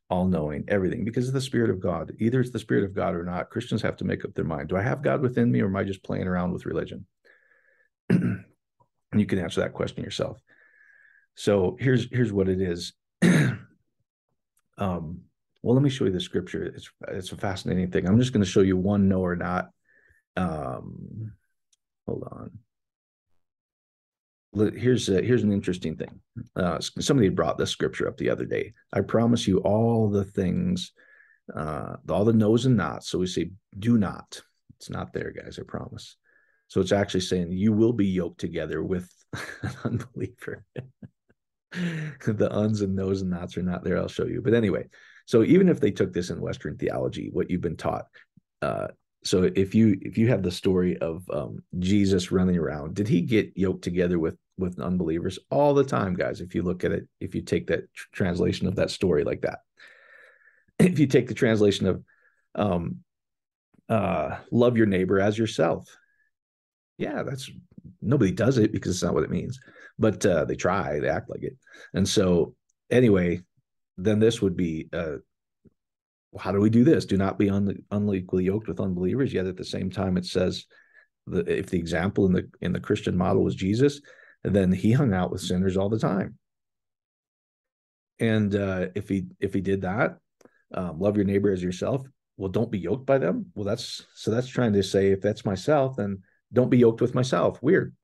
all 0.09 0.25
knowing, 0.25 0.63
everything 0.67 1.05
because 1.05 1.27
of 1.27 1.33
the 1.33 1.41
Spirit 1.41 1.69
of 1.69 1.79
God. 1.79 2.13
Either 2.19 2.39
it's 2.39 2.51
the 2.51 2.59
Spirit 2.59 2.83
of 2.83 2.95
God 2.95 3.15
or 3.15 3.23
not. 3.23 3.49
Christians 3.49 3.81
have 3.81 3.97
to 3.97 4.05
make 4.05 4.25
up 4.25 4.33
their 4.33 4.45
mind. 4.45 4.69
Do 4.69 4.77
I 4.77 4.81
have 4.81 5.01
God 5.01 5.21
within 5.21 5.51
me 5.51 5.61
or 5.61 5.67
am 5.67 5.75
I 5.75 5.83
just 5.83 6.03
playing 6.03 6.27
around 6.27 6.51
with 6.51 6.65
religion? 6.65 7.05
and 8.09 8.43
you 9.15 9.25
can 9.25 9.39
answer 9.39 9.61
that 9.61 9.73
question 9.73 10.03
yourself. 10.03 10.39
So 11.35 11.77
here's 11.79 12.07
here's 12.11 12.33
what 12.33 12.49
it 12.49 12.61
is. 12.61 12.93
um, 14.77 15.21
well, 15.67 15.75
let 15.75 15.83
me 15.83 15.89
show 15.89 16.05
you 16.05 16.11
the 16.11 16.19
scripture. 16.19 16.63
It's 16.63 16.89
it's 17.09 17.31
a 17.33 17.37
fascinating 17.37 17.91
thing. 17.91 18.07
I'm 18.07 18.19
just 18.19 18.33
going 18.33 18.43
to 18.43 18.49
show 18.49 18.61
you 18.61 18.77
one 18.77 19.09
no 19.09 19.19
or 19.19 19.35
not. 19.35 19.69
Um, 20.35 21.33
hold 22.05 22.23
on 22.31 22.51
here's 24.57 25.09
a, 25.09 25.21
here's 25.21 25.43
an 25.43 25.51
interesting 25.51 25.95
thing. 25.95 26.19
Uh, 26.55 26.79
somebody 26.79 27.29
brought 27.29 27.57
this 27.57 27.69
scripture 27.69 28.07
up 28.07 28.17
the 28.17 28.29
other 28.29 28.45
day. 28.45 28.73
I 28.93 29.01
promise 29.01 29.47
you 29.47 29.59
all 29.59 30.09
the 30.09 30.23
things, 30.23 30.91
uh, 31.55 31.95
all 32.09 32.25
the 32.25 32.33
no's 32.33 32.65
and 32.65 32.77
nots. 32.77 33.09
So 33.09 33.19
we 33.19 33.27
say, 33.27 33.51
do 33.77 33.97
not. 33.97 34.41
It's 34.77 34.89
not 34.89 35.13
there, 35.13 35.31
guys. 35.31 35.59
I 35.59 35.63
promise. 35.63 36.17
So 36.67 36.81
it's 36.81 36.91
actually 36.91 37.21
saying 37.21 37.51
you 37.51 37.73
will 37.73 37.93
be 37.93 38.07
yoked 38.07 38.39
together 38.39 38.83
with 38.83 39.09
an 39.61 39.71
unbeliever. 39.83 40.65
the 41.71 42.49
uns 42.51 42.81
and 42.81 42.95
no's 42.95 43.21
and 43.21 43.31
nots 43.31 43.57
are 43.57 43.63
not 43.63 43.83
there. 43.83 43.97
I'll 43.97 44.07
show 44.07 44.25
you. 44.25 44.41
But 44.41 44.53
anyway, 44.53 44.87
so 45.27 45.43
even 45.43 45.67
if 45.67 45.81
they 45.81 45.91
took 45.91 46.13
this 46.13 46.29
in 46.29 46.39
Western 46.39 46.77
theology, 46.77 47.29
what 47.33 47.51
you've 47.51 47.61
been 47.61 47.75
taught, 47.75 48.05
uh, 48.61 48.87
so 49.25 49.43
if 49.43 49.75
you 49.75 49.97
if 50.01 50.17
you 50.17 50.29
have 50.29 50.41
the 50.41 50.51
story 50.51 50.97
of 50.99 51.29
um, 51.29 51.61
Jesus 51.79 52.31
running 52.31 52.57
around, 52.57 52.95
did 52.95 53.09
he 53.09 53.21
get 53.21 53.51
yoked 53.55 53.83
together 53.83 54.19
with 54.19 54.37
with 54.57 54.79
unbelievers? 54.79 55.37
All 55.51 55.73
the 55.73 55.83
time, 55.83 56.13
guys? 56.13 56.39
If 56.39 56.55
you 56.55 56.63
look 56.63 56.85
at 56.85 56.93
it, 56.93 57.09
if 57.19 57.35
you 57.35 57.41
take 57.41 57.67
that 57.67 57.93
tr- 57.93 58.07
translation 58.13 58.67
of 58.67 58.77
that 58.77 58.89
story 58.89 59.25
like 59.25 59.41
that, 59.41 59.59
if 60.79 60.97
you 60.97 61.07
take 61.07 61.27
the 61.27 61.33
translation 61.33 61.87
of 61.87 62.03
um, 62.55 62.99
uh, 63.89 64.37
love 64.49 64.77
your 64.77 64.87
neighbor 64.87 65.19
as 65.19 65.37
yourself, 65.37 65.93
yeah, 66.97 67.23
that's 67.23 67.51
nobody 68.01 68.31
does 68.31 68.57
it 68.57 68.71
because 68.71 68.95
it's 68.95 69.03
not 69.03 69.13
what 69.13 69.23
it 69.23 69.29
means, 69.29 69.59
but 69.99 70.25
uh, 70.25 70.45
they 70.45 70.55
try, 70.55 71.01
they 71.01 71.09
act 71.09 71.29
like 71.29 71.43
it, 71.43 71.57
and 71.93 72.07
so 72.07 72.55
anyway, 72.89 73.41
then 73.97 74.19
this 74.19 74.41
would 74.41 74.55
be 74.55 74.87
uh, 74.93 75.17
how 76.39 76.51
do 76.51 76.59
we 76.59 76.69
do 76.69 76.83
this? 76.83 77.05
Do 77.05 77.17
not 77.17 77.39
be 77.39 77.49
un- 77.49 77.83
unequally 77.91 78.45
yoked 78.45 78.67
with 78.67 78.79
unbelievers. 78.79 79.33
Yet 79.33 79.47
at 79.47 79.57
the 79.57 79.65
same 79.65 79.89
time, 79.89 80.17
it 80.17 80.25
says 80.25 80.65
if 81.31 81.69
the 81.69 81.79
example 81.79 82.25
in 82.25 82.33
the 82.33 82.49
in 82.61 82.73
the 82.73 82.79
Christian 82.79 83.17
model 83.17 83.43
was 83.43 83.55
Jesus, 83.55 84.01
then 84.43 84.71
he 84.71 84.91
hung 84.91 85.13
out 85.13 85.31
with 85.31 85.41
sinners 85.41 85.77
all 85.77 85.89
the 85.89 85.99
time. 85.99 86.37
And 88.19 88.55
uh, 88.55 88.87
if 88.95 89.09
he 89.09 89.25
if 89.39 89.53
he 89.53 89.61
did 89.61 89.81
that, 89.81 90.17
um, 90.73 90.99
love 90.99 91.15
your 91.15 91.25
neighbor 91.25 91.51
as 91.51 91.63
yourself. 91.63 92.05
Well, 92.37 92.49
don't 92.49 92.71
be 92.71 92.79
yoked 92.79 93.05
by 93.05 93.17
them. 93.17 93.47
Well, 93.55 93.65
that's 93.65 94.05
so 94.15 94.31
that's 94.31 94.47
trying 94.47 94.73
to 94.73 94.83
say 94.83 95.07
if 95.07 95.21
that's 95.21 95.45
myself, 95.45 95.95
then 95.97 96.21
don't 96.53 96.69
be 96.69 96.77
yoked 96.77 97.01
with 97.01 97.15
myself. 97.15 97.61
Weird. 97.61 97.95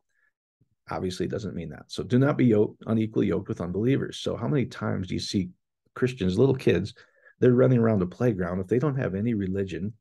Obviously, 0.89 1.27
it 1.27 1.31
doesn't 1.31 1.55
mean 1.55 1.69
that. 1.69 1.85
So 1.88 2.03
do 2.03 2.19
not 2.19 2.38
be 2.38 2.45
yoked 2.45 2.83
unequally 2.88 3.27
yoked 3.27 3.47
with 3.47 3.62
unbelievers. 3.62 4.17
So 4.17 4.35
how 4.35 4.47
many 4.47 4.65
times 4.65 5.07
do 5.07 5.13
you 5.13 5.19
see 5.19 5.50
Christians, 5.95 6.38
little 6.38 6.55
kids, 6.55 6.93
they're 7.39 7.53
running 7.53 7.79
around 7.79 8.00
the 8.00 8.05
playground. 8.05 8.59
If 8.59 8.67
they 8.67 8.79
don't 8.79 8.97
have 8.97 9.15
any 9.15 9.33
religion, 9.33 9.93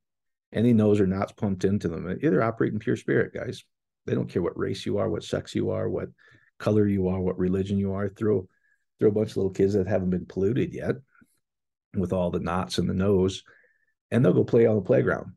any 0.53 0.73
no's 0.73 1.01
or 1.01 1.07
nots 1.07 1.33
pumped 1.33 1.65
into 1.65 1.89
them, 1.89 2.19
either 2.23 2.43
operate 2.43 2.73
in 2.73 2.79
pure 2.79 2.97
spirit, 2.97 3.33
guys. 3.35 3.65
They 4.07 4.15
don't 4.15 4.29
care 4.29 4.43
what 4.43 4.59
race 4.59 4.85
you 4.85 4.99
are, 4.99 5.09
what 5.09 5.25
sex 5.25 5.55
you 5.55 5.71
are, 5.71 5.89
what 5.89 6.09
color 6.59 6.87
you 6.87 7.09
are, 7.09 7.21
what 7.21 7.39
religion 7.39 7.79
you 7.79 7.95
are. 7.95 8.09
Throw 8.09 8.49
throw 8.99 9.09
a 9.09 9.13
bunch 9.13 9.31
of 9.31 9.37
little 9.39 9.51
kids 9.51 9.75
that 9.75 9.87
haven't 9.87 10.11
been 10.11 10.27
polluted 10.27 10.75
yet 10.75 10.97
with 11.95 12.13
all 12.13 12.31
the 12.31 12.41
knots 12.41 12.79
and 12.79 12.89
the 12.89 12.95
no's, 12.95 13.43
and 14.11 14.25
they'll 14.25 14.33
go 14.33 14.45
play 14.45 14.67
on 14.67 14.77
the 14.77 14.83
playground 14.83 15.33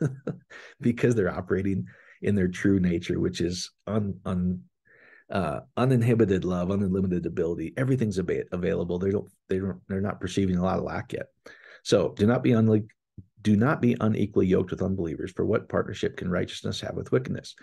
because 0.80 1.14
they're 1.14 1.34
operating 1.34 1.86
in 2.22 2.34
their 2.34 2.48
true 2.48 2.80
nature, 2.80 3.20
which 3.20 3.40
is 3.40 3.70
un, 3.86 4.18
un 4.24 4.62
uh, 5.34 5.60
uninhibited 5.76 6.44
love, 6.44 6.70
unlimited 6.70 7.26
ability. 7.26 7.74
Everything's 7.76 8.18
ab- 8.20 8.48
available. 8.52 8.98
They 8.98 9.10
don't. 9.10 9.28
They 9.48 9.58
don't. 9.58 9.80
They're 9.88 10.00
not 10.00 10.20
perceiving 10.20 10.56
a 10.56 10.62
lot 10.62 10.78
of 10.78 10.84
lack 10.84 11.12
yet. 11.12 11.26
So 11.82 12.14
do 12.16 12.26
not 12.26 12.42
be 12.42 12.52
unlike. 12.52 12.84
Do 13.42 13.56
not 13.56 13.82
be 13.82 13.96
unequally 14.00 14.46
yoked 14.46 14.70
with 14.70 14.80
unbelievers. 14.80 15.32
For 15.32 15.44
what 15.44 15.68
partnership 15.68 16.16
can 16.16 16.30
righteousness 16.30 16.80
have 16.80 16.94
with 16.94 17.12
wickedness, 17.12 17.56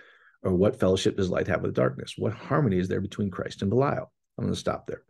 or 0.44 0.54
what 0.54 0.80
fellowship 0.80 1.16
does 1.16 1.30
light 1.30 1.48
have 1.48 1.62
with 1.62 1.74
darkness? 1.74 2.16
What 2.18 2.34
harmony 2.34 2.78
is 2.78 2.90
there 2.90 3.02
between 3.02 3.32
Christ 3.32 3.62
and 3.62 3.72
Belial? 3.72 4.12
I'm 4.38 4.44
going 4.44 4.54
to 4.54 4.60
stop 4.60 4.86
there. 4.86 5.04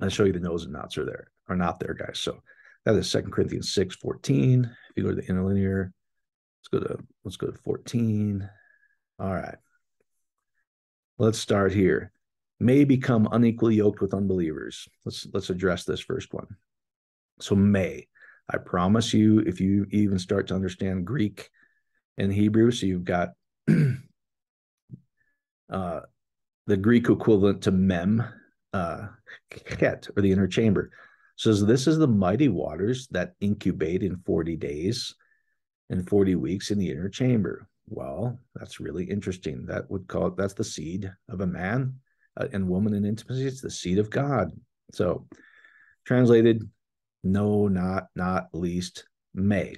I'll 0.00 0.08
show 0.08 0.24
you 0.24 0.32
the 0.32 0.40
no's 0.40 0.64
and 0.64 0.72
nots 0.72 0.96
are 0.96 1.04
there 1.04 1.30
are 1.48 1.56
not 1.56 1.80
there, 1.80 1.94
guys. 1.94 2.20
So 2.20 2.42
that 2.84 2.94
is 2.94 3.10
Second 3.10 3.32
Corinthians 3.32 3.74
6, 3.74 3.96
14. 3.96 4.64
If 4.64 4.96
you 4.96 5.02
go 5.02 5.10
to 5.10 5.16
the 5.16 5.26
interlinear, 5.26 5.92
let's 6.60 6.68
go 6.68 6.88
to 6.88 7.02
let's 7.24 7.36
go 7.36 7.48
to 7.48 7.58
14. 7.58 8.48
All 9.18 9.34
right. 9.34 9.56
Let's 11.20 11.38
start 11.38 11.74
here. 11.74 12.12
May 12.60 12.84
become 12.84 13.28
unequally 13.30 13.74
yoked 13.74 14.00
with 14.00 14.14
unbelievers. 14.14 14.88
Let's 15.04 15.26
let's 15.34 15.50
address 15.50 15.84
this 15.84 16.00
first 16.00 16.32
one. 16.32 16.46
So 17.40 17.54
may. 17.54 18.08
I 18.48 18.56
promise 18.56 19.12
you, 19.12 19.40
if 19.40 19.60
you 19.60 19.86
even 19.90 20.18
start 20.18 20.46
to 20.46 20.54
understand 20.54 21.04
Greek 21.04 21.50
and 22.16 22.32
Hebrew, 22.32 22.70
so 22.70 22.86
you've 22.86 23.04
got 23.04 23.32
uh, 25.70 26.00
the 26.66 26.76
Greek 26.78 27.10
equivalent 27.10 27.64
to 27.64 27.70
mem, 27.70 28.24
uh, 28.72 29.08
ket, 29.50 30.08
or 30.16 30.22
the 30.22 30.32
inner 30.32 30.48
chamber. 30.48 30.90
So 31.36 31.52
this 31.52 31.86
is 31.86 31.98
the 31.98 32.08
mighty 32.08 32.48
waters 32.48 33.08
that 33.08 33.34
incubate 33.42 34.02
in 34.02 34.22
40 34.24 34.56
days 34.56 35.14
and 35.90 36.08
40 36.08 36.36
weeks 36.36 36.70
in 36.70 36.78
the 36.78 36.90
inner 36.90 37.10
chamber. 37.10 37.68
Well, 37.90 38.38
that's 38.54 38.78
really 38.78 39.04
interesting. 39.04 39.66
That 39.66 39.90
would 39.90 40.06
call 40.06 40.28
it, 40.28 40.36
that's 40.36 40.54
the 40.54 40.64
seed 40.64 41.12
of 41.28 41.40
a 41.40 41.46
man 41.46 41.96
uh, 42.36 42.46
and 42.52 42.68
woman 42.68 42.94
in 42.94 43.04
intimacy. 43.04 43.46
It's 43.46 43.60
the 43.60 43.70
seed 43.70 43.98
of 43.98 44.10
God. 44.10 44.52
So, 44.92 45.26
translated, 46.06 46.62
no, 47.24 47.66
not, 47.66 48.06
not, 48.14 48.46
least, 48.52 49.06
may. 49.34 49.76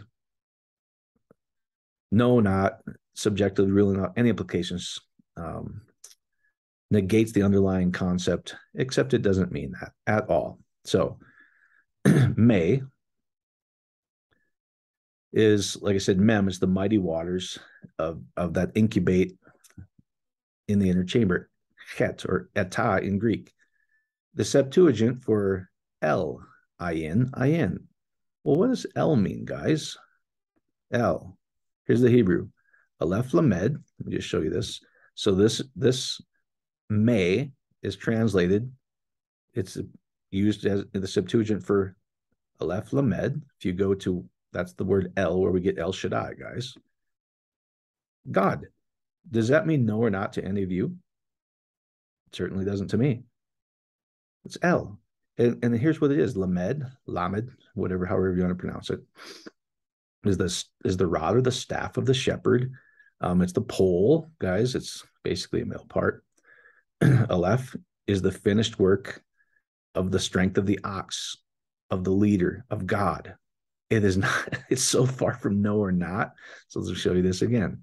No, 2.10 2.40
not, 2.40 2.80
subjectively, 3.14 3.72
really 3.72 3.96
not, 3.96 4.12
any 4.18 4.28
implications. 4.28 4.98
Um, 5.38 5.80
negates 6.90 7.32
the 7.32 7.42
underlying 7.42 7.90
concept, 7.90 8.54
except 8.74 9.14
it 9.14 9.22
doesn't 9.22 9.50
mean 9.50 9.72
that 9.80 9.92
at 10.06 10.28
all. 10.28 10.58
So, 10.84 11.18
may 12.36 12.82
is 15.32 15.76
like 15.80 15.94
I 15.94 15.98
said, 15.98 16.18
mem 16.18 16.48
is 16.48 16.58
the 16.58 16.66
mighty 16.66 16.98
waters 16.98 17.58
of 17.98 18.22
of 18.36 18.54
that 18.54 18.72
incubate 18.74 19.36
in 20.68 20.78
the 20.78 20.90
inner 20.90 21.04
chamber, 21.04 21.50
het 21.96 22.24
or 22.28 22.50
eta 22.54 23.00
in 23.02 23.18
Greek. 23.18 23.52
The 24.34 24.44
Septuagint 24.44 25.22
for 25.24 25.68
L, 26.00 26.40
in, 26.80 27.30
in. 27.36 27.88
Well, 28.44 28.56
what 28.56 28.68
does 28.68 28.86
L 28.96 29.14
mean, 29.14 29.44
guys? 29.44 29.96
L. 30.90 31.38
Here's 31.86 32.00
the 32.00 32.10
Hebrew. 32.10 32.48
Aleph 33.00 33.34
lamed. 33.34 33.78
Let 33.98 34.06
me 34.06 34.16
just 34.16 34.28
show 34.28 34.40
you 34.40 34.50
this. 34.50 34.80
So 35.14 35.32
this 35.32 35.62
this 35.76 36.20
may 36.88 37.52
is 37.82 37.96
translated. 37.96 38.70
It's 39.54 39.78
used 40.30 40.64
as 40.66 40.84
the 40.92 41.06
Septuagint 41.06 41.64
for 41.64 41.96
Aleph 42.60 42.92
lamed. 42.92 43.42
If 43.58 43.64
you 43.64 43.72
go 43.72 43.94
to 43.94 44.24
that's 44.52 44.74
the 44.74 44.84
word 44.84 45.12
El, 45.16 45.40
where 45.40 45.52
we 45.52 45.60
get 45.60 45.78
El 45.78 45.92
Shaddai, 45.92 46.34
guys. 46.38 46.74
God. 48.30 48.66
Does 49.30 49.48
that 49.48 49.66
mean 49.66 49.86
no 49.86 49.98
or 49.98 50.10
not 50.10 50.34
to 50.34 50.44
any 50.44 50.62
of 50.62 50.70
you? 50.70 50.96
certainly 52.34 52.64
doesn't 52.64 52.88
to 52.88 52.98
me. 52.98 53.22
It's 54.44 54.58
El. 54.62 54.98
And, 55.38 55.62
and 55.62 55.78
here's 55.78 56.00
what 56.00 56.10
it 56.10 56.18
is 56.18 56.36
Lamed, 56.36 56.84
Lamed, 57.06 57.50
whatever, 57.74 58.06
however 58.06 58.34
you 58.34 58.42
want 58.42 58.50
to 58.50 58.62
pronounce 58.62 58.90
it, 58.90 59.00
is 60.24 60.36
this 60.36 60.66
is 60.84 60.96
the 60.96 61.06
rod 61.06 61.36
or 61.36 61.42
the 61.42 61.52
staff 61.52 61.96
of 61.96 62.06
the 62.06 62.14
shepherd. 62.14 62.72
Um, 63.20 63.40
it's 63.40 63.52
the 63.52 63.60
pole, 63.60 64.30
guys. 64.40 64.74
It's 64.74 65.04
basically 65.22 65.62
a 65.62 65.66
male 65.66 65.86
part. 65.88 66.24
Aleph 67.30 67.76
is 68.06 68.20
the 68.20 68.32
finished 68.32 68.78
work 68.78 69.22
of 69.94 70.10
the 70.10 70.18
strength 70.18 70.58
of 70.58 70.66
the 70.66 70.80
ox, 70.84 71.36
of 71.90 72.04
the 72.04 72.10
leader, 72.10 72.64
of 72.70 72.86
God. 72.86 73.34
It 73.92 74.04
is 74.04 74.16
not, 74.16 74.48
it's 74.70 74.82
so 74.82 75.04
far 75.04 75.34
from 75.34 75.60
no 75.60 75.76
or 75.76 75.92
not. 75.92 76.32
So 76.68 76.80
let's 76.80 76.98
show 76.98 77.12
you 77.12 77.20
this 77.20 77.42
again. 77.42 77.82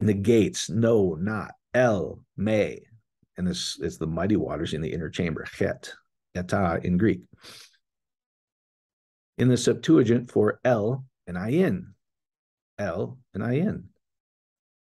Negates, 0.00 0.70
no, 0.70 1.16
not, 1.18 1.54
El, 1.74 2.20
may. 2.36 2.82
And 3.36 3.44
this 3.44 3.80
is 3.80 3.98
the 3.98 4.06
mighty 4.06 4.36
waters 4.36 4.74
in 4.74 4.80
the 4.80 4.92
inner 4.92 5.10
chamber, 5.10 5.44
Het, 5.58 5.92
Eta 6.36 6.78
in 6.84 6.98
Greek. 6.98 7.22
In 9.38 9.48
the 9.48 9.56
Septuagint 9.56 10.30
for 10.30 10.60
El 10.64 11.04
and 11.26 11.36
Ayin, 11.36 11.88
El 12.78 13.18
and 13.34 13.42
in 13.42 13.88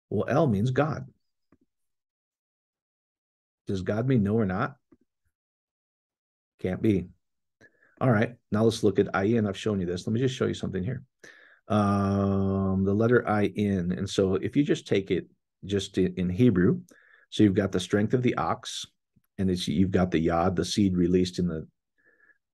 Well, 0.09 0.25
El 0.27 0.47
means 0.47 0.71
God. 0.71 1.07
Does 3.67 3.83
God 3.83 4.05
mean 4.05 4.23
no 4.23 4.35
or 4.35 4.45
not? 4.45 4.75
Can't 6.59 6.81
be. 6.81 7.07
All 8.03 8.11
right, 8.11 8.35
now 8.51 8.65
let's 8.65 8.83
look 8.83 8.99
at 8.99 9.13
Ayin. 9.13 9.47
I've 9.47 9.57
shown 9.57 9.79
you 9.79 9.85
this. 9.85 10.05
Let 10.05 10.13
me 10.13 10.19
just 10.19 10.35
show 10.35 10.45
you 10.45 10.53
something 10.53 10.83
here. 10.83 11.03
Um, 11.69 12.83
the 12.83 12.93
letter 12.93 13.21
IN. 13.21 13.93
And 13.93 14.09
so 14.09 14.35
if 14.35 14.57
you 14.57 14.63
just 14.63 14.85
take 14.85 15.09
it 15.09 15.27
just 15.63 15.97
in 15.97 16.29
Hebrew, 16.29 16.81
so 17.29 17.43
you've 17.43 17.53
got 17.53 17.71
the 17.71 17.79
strength 17.79 18.13
of 18.13 18.21
the 18.21 18.35
ox, 18.35 18.85
and 19.37 19.49
it's, 19.49 19.69
you've 19.69 19.91
got 19.91 20.11
the 20.11 20.19
yod, 20.19 20.57
the 20.57 20.65
seed 20.65 20.97
released 20.97 21.39
in 21.39 21.47
the 21.47 21.65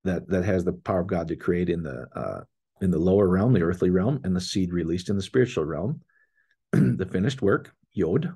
that 0.03 0.29
that 0.29 0.46
has 0.46 0.63
the 0.63 0.74
power 0.74 1.00
of 1.00 1.08
God 1.08 1.27
to 1.29 1.36
create 1.36 1.70
in 1.70 1.82
the 1.82 2.06
uh, 2.15 2.41
in 2.79 2.91
the 2.91 3.00
lower 3.00 3.27
realm, 3.27 3.51
the 3.51 3.63
earthly 3.63 3.89
realm, 3.89 4.20
and 4.24 4.36
the 4.36 4.41
seed 4.41 4.72
released 4.72 5.10
in 5.10 5.15
the 5.15 5.22
spiritual 5.24 5.65
realm. 5.65 6.01
the 6.72 7.10
finished 7.12 7.41
work, 7.41 7.74
Yod, 7.94 8.32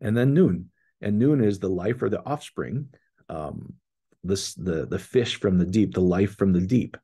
and 0.00 0.16
then 0.16 0.32
noon. 0.32 0.70
and 1.02 1.18
noon 1.18 1.44
is 1.44 1.58
the 1.58 1.68
life 1.68 2.00
or 2.00 2.08
the 2.08 2.24
offspring, 2.24 2.88
um, 3.28 3.74
this 4.24 4.54
the 4.54 4.86
the 4.86 4.98
fish 4.98 5.38
from 5.40 5.58
the 5.58 5.66
deep, 5.66 5.94
the 5.94 6.00
life 6.00 6.36
from 6.36 6.52
the 6.52 6.60
deep. 6.60 6.96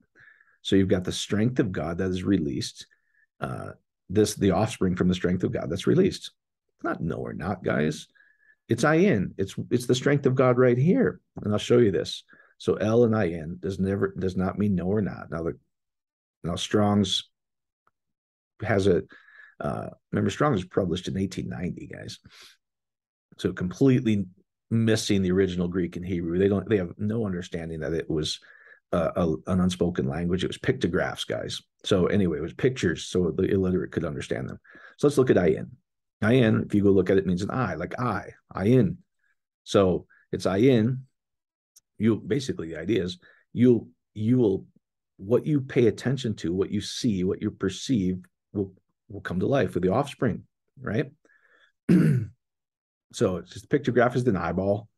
So 0.62 0.76
you've 0.76 0.88
got 0.88 1.04
the 1.04 1.12
strength 1.12 1.58
of 1.58 1.72
God 1.72 1.98
that 1.98 2.10
is 2.10 2.24
released. 2.24 2.86
Uh, 3.40 3.70
this 4.08 4.34
the 4.34 4.52
offspring 4.52 4.96
from 4.96 5.08
the 5.08 5.14
strength 5.14 5.44
of 5.44 5.52
God 5.52 5.70
that's 5.70 5.86
released. 5.86 6.32
It's 6.76 6.84
not 6.84 7.00
no 7.00 7.16
or 7.16 7.32
not, 7.32 7.62
guys. 7.62 8.06
It's 8.68 8.84
in. 8.84 9.34
It's 9.38 9.54
it's 9.70 9.86
the 9.86 9.94
strength 9.94 10.26
of 10.26 10.34
God 10.34 10.58
right 10.58 10.78
here, 10.78 11.20
and 11.42 11.52
I'll 11.52 11.58
show 11.58 11.78
you 11.78 11.90
this. 11.90 12.24
So 12.58 12.74
L 12.74 13.04
and 13.04 13.14
in 13.32 13.58
does 13.60 13.78
never 13.78 14.14
does 14.18 14.36
not 14.36 14.58
mean 14.58 14.74
no 14.74 14.86
or 14.86 15.00
not. 15.00 15.30
Now 15.30 15.42
the 15.44 15.58
now 16.44 16.56
Strong's 16.56 17.28
has 18.62 18.86
a 18.86 19.02
uh, 19.60 19.88
remember 20.12 20.30
Strong's 20.30 20.64
published 20.64 21.08
in 21.08 21.14
1890, 21.14 21.86
guys. 21.86 22.18
So 23.38 23.52
completely 23.52 24.26
missing 24.70 25.22
the 25.22 25.32
original 25.32 25.68
Greek 25.68 25.96
and 25.96 26.04
Hebrew. 26.04 26.38
They 26.38 26.48
don't. 26.48 26.68
They 26.68 26.78
have 26.78 26.92
no 26.98 27.26
understanding 27.26 27.80
that 27.80 27.92
it 27.92 28.08
was 28.08 28.40
uh, 28.92 29.10
a, 29.16 29.52
an 29.52 29.60
unspoken 29.60 30.08
language. 30.08 30.44
It 30.44 30.48
was 30.48 30.58
pictographs, 30.58 31.24
guys. 31.24 31.60
So 31.84 32.06
anyway, 32.06 32.38
it 32.38 32.42
was 32.42 32.54
pictures, 32.54 33.06
so 33.06 33.32
the 33.36 33.44
illiterate 33.44 33.92
could 33.92 34.04
understand 34.04 34.48
them. 34.48 34.58
So 34.96 35.06
let's 35.06 35.18
look 35.18 35.30
at 35.30 35.36
ayin. 35.36 35.70
Ayin, 36.22 36.66
if 36.66 36.74
you 36.74 36.82
go 36.82 36.90
look 36.90 37.10
at 37.10 37.18
it, 37.18 37.26
means 37.26 37.42
an 37.42 37.50
eye, 37.50 37.74
like 37.74 37.98
I, 38.00 38.30
ayin. 38.54 38.96
So 39.64 40.06
it's 40.32 40.46
ayin. 40.46 41.00
You 41.98 42.16
basically 42.16 42.68
the 42.68 42.80
idea 42.80 43.04
is 43.04 43.18
you 43.52 43.88
you 44.14 44.38
will 44.38 44.66
what 45.16 45.46
you 45.46 45.60
pay 45.60 45.88
attention 45.88 46.34
to, 46.36 46.54
what 46.54 46.70
you 46.70 46.80
see, 46.80 47.24
what 47.24 47.42
you 47.42 47.50
perceive 47.50 48.20
will 48.52 48.72
will 49.08 49.20
come 49.20 49.40
to 49.40 49.46
life 49.46 49.74
with 49.74 49.82
the 49.82 49.92
offspring, 49.92 50.44
right? 50.80 51.10
so 53.12 53.36
it's 53.36 53.52
just 53.52 53.70
pictograph 53.70 54.16
is 54.16 54.26
an 54.26 54.36
eyeball. 54.36 54.88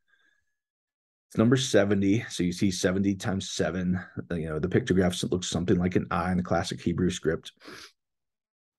It's 1.29 1.39
number 1.39 1.57
70. 1.57 2.25
So 2.29 2.43
you 2.43 2.53
see 2.53 2.71
70 2.71 3.15
times 3.15 3.51
seven. 3.51 4.01
Uh, 4.31 4.35
you 4.35 4.49
know, 4.49 4.59
the 4.59 4.69
pictograph 4.69 5.31
looks 5.31 5.49
something 5.49 5.79
like 5.79 5.95
an 5.95 6.09
eye 6.11 6.33
in 6.33 6.39
the 6.39 6.43
classic 6.43 6.81
Hebrew 6.81 7.11
script. 7.11 7.53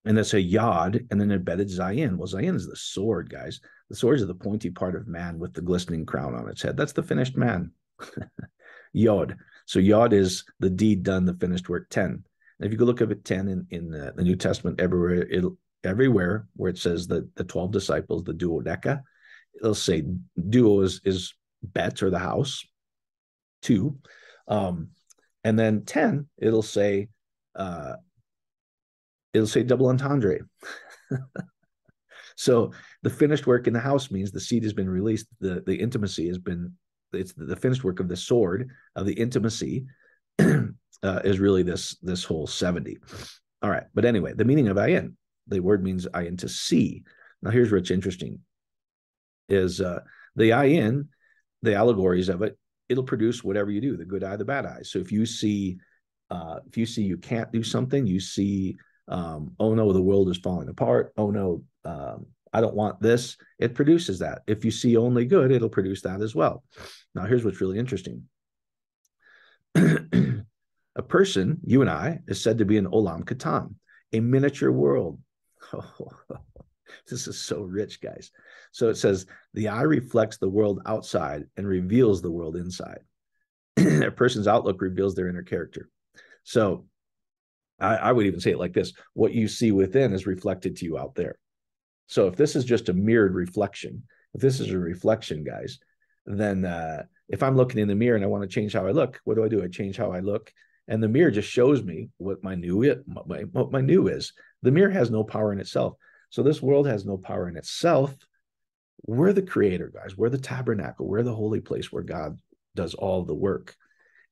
And 0.03 0.17
that's 0.17 0.33
a 0.33 0.41
yod 0.41 0.99
and 1.09 1.21
then 1.21 1.31
embedded 1.31 1.69
zayin. 1.69 2.17
Well, 2.17 2.27
zayin 2.27 2.55
is 2.55 2.67
the 2.67 2.75
sword, 2.75 3.29
guys. 3.29 3.61
The 3.89 3.95
sword 3.95 4.19
is 4.19 4.27
the 4.27 4.35
pointy 4.35 4.69
part 4.69 4.95
of 4.95 5.07
man 5.07 5.39
with 5.39 5.53
the 5.53 5.61
glistening 5.61 6.05
crown 6.05 6.35
on 6.35 6.49
its 6.49 6.61
head. 6.61 6.75
That's 6.75 6.93
the 6.93 7.03
finished 7.03 7.37
man. 7.37 7.71
yod. 8.93 9.37
So 9.65 9.79
yod 9.79 10.11
is 10.11 10.43
the 10.59 10.69
deed 10.69 11.03
done, 11.03 11.25
the 11.25 11.35
finished 11.35 11.69
work 11.69 11.87
10. 11.89 12.05
And 12.05 12.23
if 12.59 12.71
you 12.71 12.77
go 12.77 12.85
look 12.85 13.01
up 13.01 13.11
at 13.11 13.23
10 13.23 13.47
in, 13.47 13.67
in 13.69 13.91
the, 13.91 14.11
the 14.15 14.23
New 14.23 14.35
Testament, 14.35 14.81
everywhere, 14.81 15.27
everywhere 15.83 16.47
where 16.55 16.69
it 16.69 16.77
says 16.77 17.07
that 17.07 17.33
the 17.35 17.43
12 17.43 17.71
disciples, 17.71 18.23
the 18.23 18.33
duodeca, 18.33 19.01
it'll 19.55 19.75
say 19.75 20.03
duo 20.49 20.81
is, 20.81 21.01
is 21.05 21.33
bet 21.63 22.01
or 22.03 22.09
the 22.09 22.19
house, 22.19 22.65
two. 23.61 23.97
Um, 24.47 24.89
and 25.43 25.57
then 25.57 25.85
10, 25.85 26.27
it'll 26.37 26.61
say, 26.61 27.09
uh, 27.55 27.93
it'll 29.33 29.47
say 29.47 29.63
double 29.63 29.87
entendre. 29.87 30.39
so 32.35 32.71
the 33.03 33.09
finished 33.09 33.47
work 33.47 33.67
in 33.67 33.73
the 33.73 33.79
house 33.79 34.11
means 34.11 34.31
the 34.31 34.39
seed 34.39 34.63
has 34.63 34.73
been 34.73 34.89
released, 34.89 35.27
the, 35.39 35.63
the 35.65 35.75
intimacy 35.75 36.27
has 36.27 36.37
been, 36.37 36.73
it's 37.13 37.33
the 37.33 37.55
finished 37.55 37.83
work 37.83 37.99
of 37.99 38.07
the 38.07 38.15
sword 38.15 38.69
of 38.95 39.05
the 39.05 39.13
intimacy 39.13 39.85
uh, 40.39 41.21
is 41.23 41.39
really 41.39 41.63
this, 41.63 41.97
this 42.01 42.23
whole 42.23 42.47
70. 42.47 42.97
All 43.61 43.69
right. 43.69 43.83
But 43.93 44.05
anyway, 44.05 44.33
the 44.33 44.45
meaning 44.45 44.69
of 44.69 44.77
ayin, 44.77 45.13
the 45.47 45.59
word 45.59 45.83
means 45.83 46.07
ayin 46.07 46.37
to 46.39 46.49
see. 46.49 47.03
Now 47.41 47.51
here's 47.51 47.71
what's 47.71 47.91
interesting 47.91 48.39
is 49.51 49.81
uh, 49.81 49.99
the 50.35 50.51
in 50.51 51.09
the 51.61 51.75
allegories 51.75 52.29
of 52.29 52.41
it, 52.41 52.57
it'll 52.89 53.03
produce 53.03 53.43
whatever 53.43 53.71
you 53.71 53.81
do, 53.81 53.97
the 53.97 54.05
good 54.05 54.23
eye, 54.23 54.35
the 54.35 54.45
bad 54.45 54.65
eye. 54.65 54.81
So 54.83 54.99
if 54.99 55.11
you 55.11 55.25
see, 55.25 55.77
uh, 56.29 56.59
if 56.67 56.77
you 56.77 56.85
see 56.85 57.03
you 57.03 57.17
can't 57.17 57.51
do 57.51 57.63
something, 57.63 58.07
you 58.07 58.19
see, 58.19 58.77
um, 59.07 59.53
oh 59.59 59.73
no, 59.73 59.93
the 59.93 60.01
world 60.01 60.29
is 60.29 60.37
falling 60.37 60.69
apart. 60.69 61.13
Oh 61.17 61.31
no, 61.31 61.63
um, 61.85 62.25
I 62.53 62.61
don't 62.61 62.75
want 62.75 63.01
this. 63.01 63.37
It 63.59 63.75
produces 63.75 64.19
that. 64.19 64.41
If 64.47 64.65
you 64.65 64.71
see 64.71 64.97
only 64.97 65.25
good, 65.25 65.51
it'll 65.51 65.69
produce 65.69 66.01
that 66.01 66.21
as 66.21 66.35
well. 66.35 66.63
Now, 67.15 67.25
here's 67.25 67.45
what's 67.45 67.61
really 67.61 67.79
interesting. 67.79 68.23
a 69.75 71.03
person, 71.07 71.59
you 71.63 71.81
and 71.81 71.89
I, 71.89 72.19
is 72.27 72.41
said 72.41 72.57
to 72.57 72.65
be 72.65 72.77
an 72.77 72.87
olam 72.87 73.23
katan, 73.23 73.75
a 74.13 74.19
miniature 74.19 74.71
world. 74.71 75.19
Oh, 75.73 76.09
this 77.09 77.27
is 77.27 77.39
so 77.39 77.61
rich, 77.61 78.01
guys. 78.01 78.31
So 78.71 78.89
it 78.89 78.95
says 78.95 79.25
the 79.53 79.69
eye 79.69 79.81
reflects 79.81 80.37
the 80.37 80.49
world 80.49 80.81
outside 80.85 81.45
and 81.57 81.67
reveals 81.67 82.21
the 82.21 82.31
world 82.31 82.55
inside. 82.55 82.99
a 83.77 84.11
person's 84.11 84.47
outlook 84.47 84.81
reveals 84.81 85.15
their 85.15 85.27
inner 85.27 85.43
character. 85.43 85.89
So 86.43 86.85
I, 87.79 87.95
I, 87.95 88.11
would 88.11 88.25
even 88.25 88.39
say 88.39 88.51
it 88.51 88.59
like 88.59 88.73
this 88.73 88.93
what 89.13 89.33
you 89.33 89.47
see 89.47 89.71
within 89.71 90.13
is 90.13 90.27
reflected 90.27 90.75
to 90.77 90.85
you 90.85 90.97
out 90.97 91.15
there. 91.15 91.35
So 92.07 92.27
if 92.27 92.35
this 92.35 92.55
is 92.55 92.65
just 92.65 92.89
a 92.89 92.93
mirrored 92.93 93.33
reflection, 93.33 94.03
if 94.33 94.41
this 94.41 94.59
is 94.59 94.71
a 94.71 94.77
reflection, 94.77 95.43
guys, 95.43 95.79
then 96.25 96.65
uh, 96.65 97.03
if 97.29 97.41
I'm 97.41 97.55
looking 97.55 97.79
in 97.79 97.87
the 97.87 97.95
mirror 97.95 98.15
and 98.15 98.23
I 98.23 98.27
want 98.27 98.43
to 98.43 98.53
change 98.53 98.73
how 98.73 98.85
I 98.85 98.91
look, 98.91 99.19
what 99.23 99.35
do 99.35 99.43
I 99.43 99.47
do? 99.47 99.63
I 99.63 99.67
change 99.67 99.97
how 99.97 100.11
I 100.11 100.19
look. 100.19 100.51
And 100.87 101.01
the 101.01 101.07
mirror 101.07 101.31
just 101.31 101.49
shows 101.49 101.83
me 101.83 102.09
what 102.17 102.43
my 102.43 102.55
new 102.55 103.03
my, 103.07 103.43
what 103.51 103.71
my 103.71 103.81
new 103.81 104.07
is. 104.07 104.33
The 104.61 104.71
mirror 104.71 104.89
has 104.89 105.09
no 105.09 105.23
power 105.23 105.53
in 105.53 105.59
itself. 105.59 105.93
So 106.31 106.41
this 106.41 106.61
world 106.61 106.87
has 106.87 107.05
no 107.05 107.17
power 107.17 107.47
in 107.47 107.57
itself. 107.57 108.15
We're 109.05 109.33
the 109.33 109.41
creator, 109.41 109.91
guys. 109.93 110.17
We're 110.17 110.29
the 110.29 110.37
tabernacle. 110.37 111.07
We're 111.07 111.23
the 111.23 111.35
holy 111.35 111.59
place 111.59 111.91
where 111.91 112.03
God 112.03 112.39
does 112.75 112.93
all 112.93 113.23
the 113.23 113.35
work. 113.35 113.75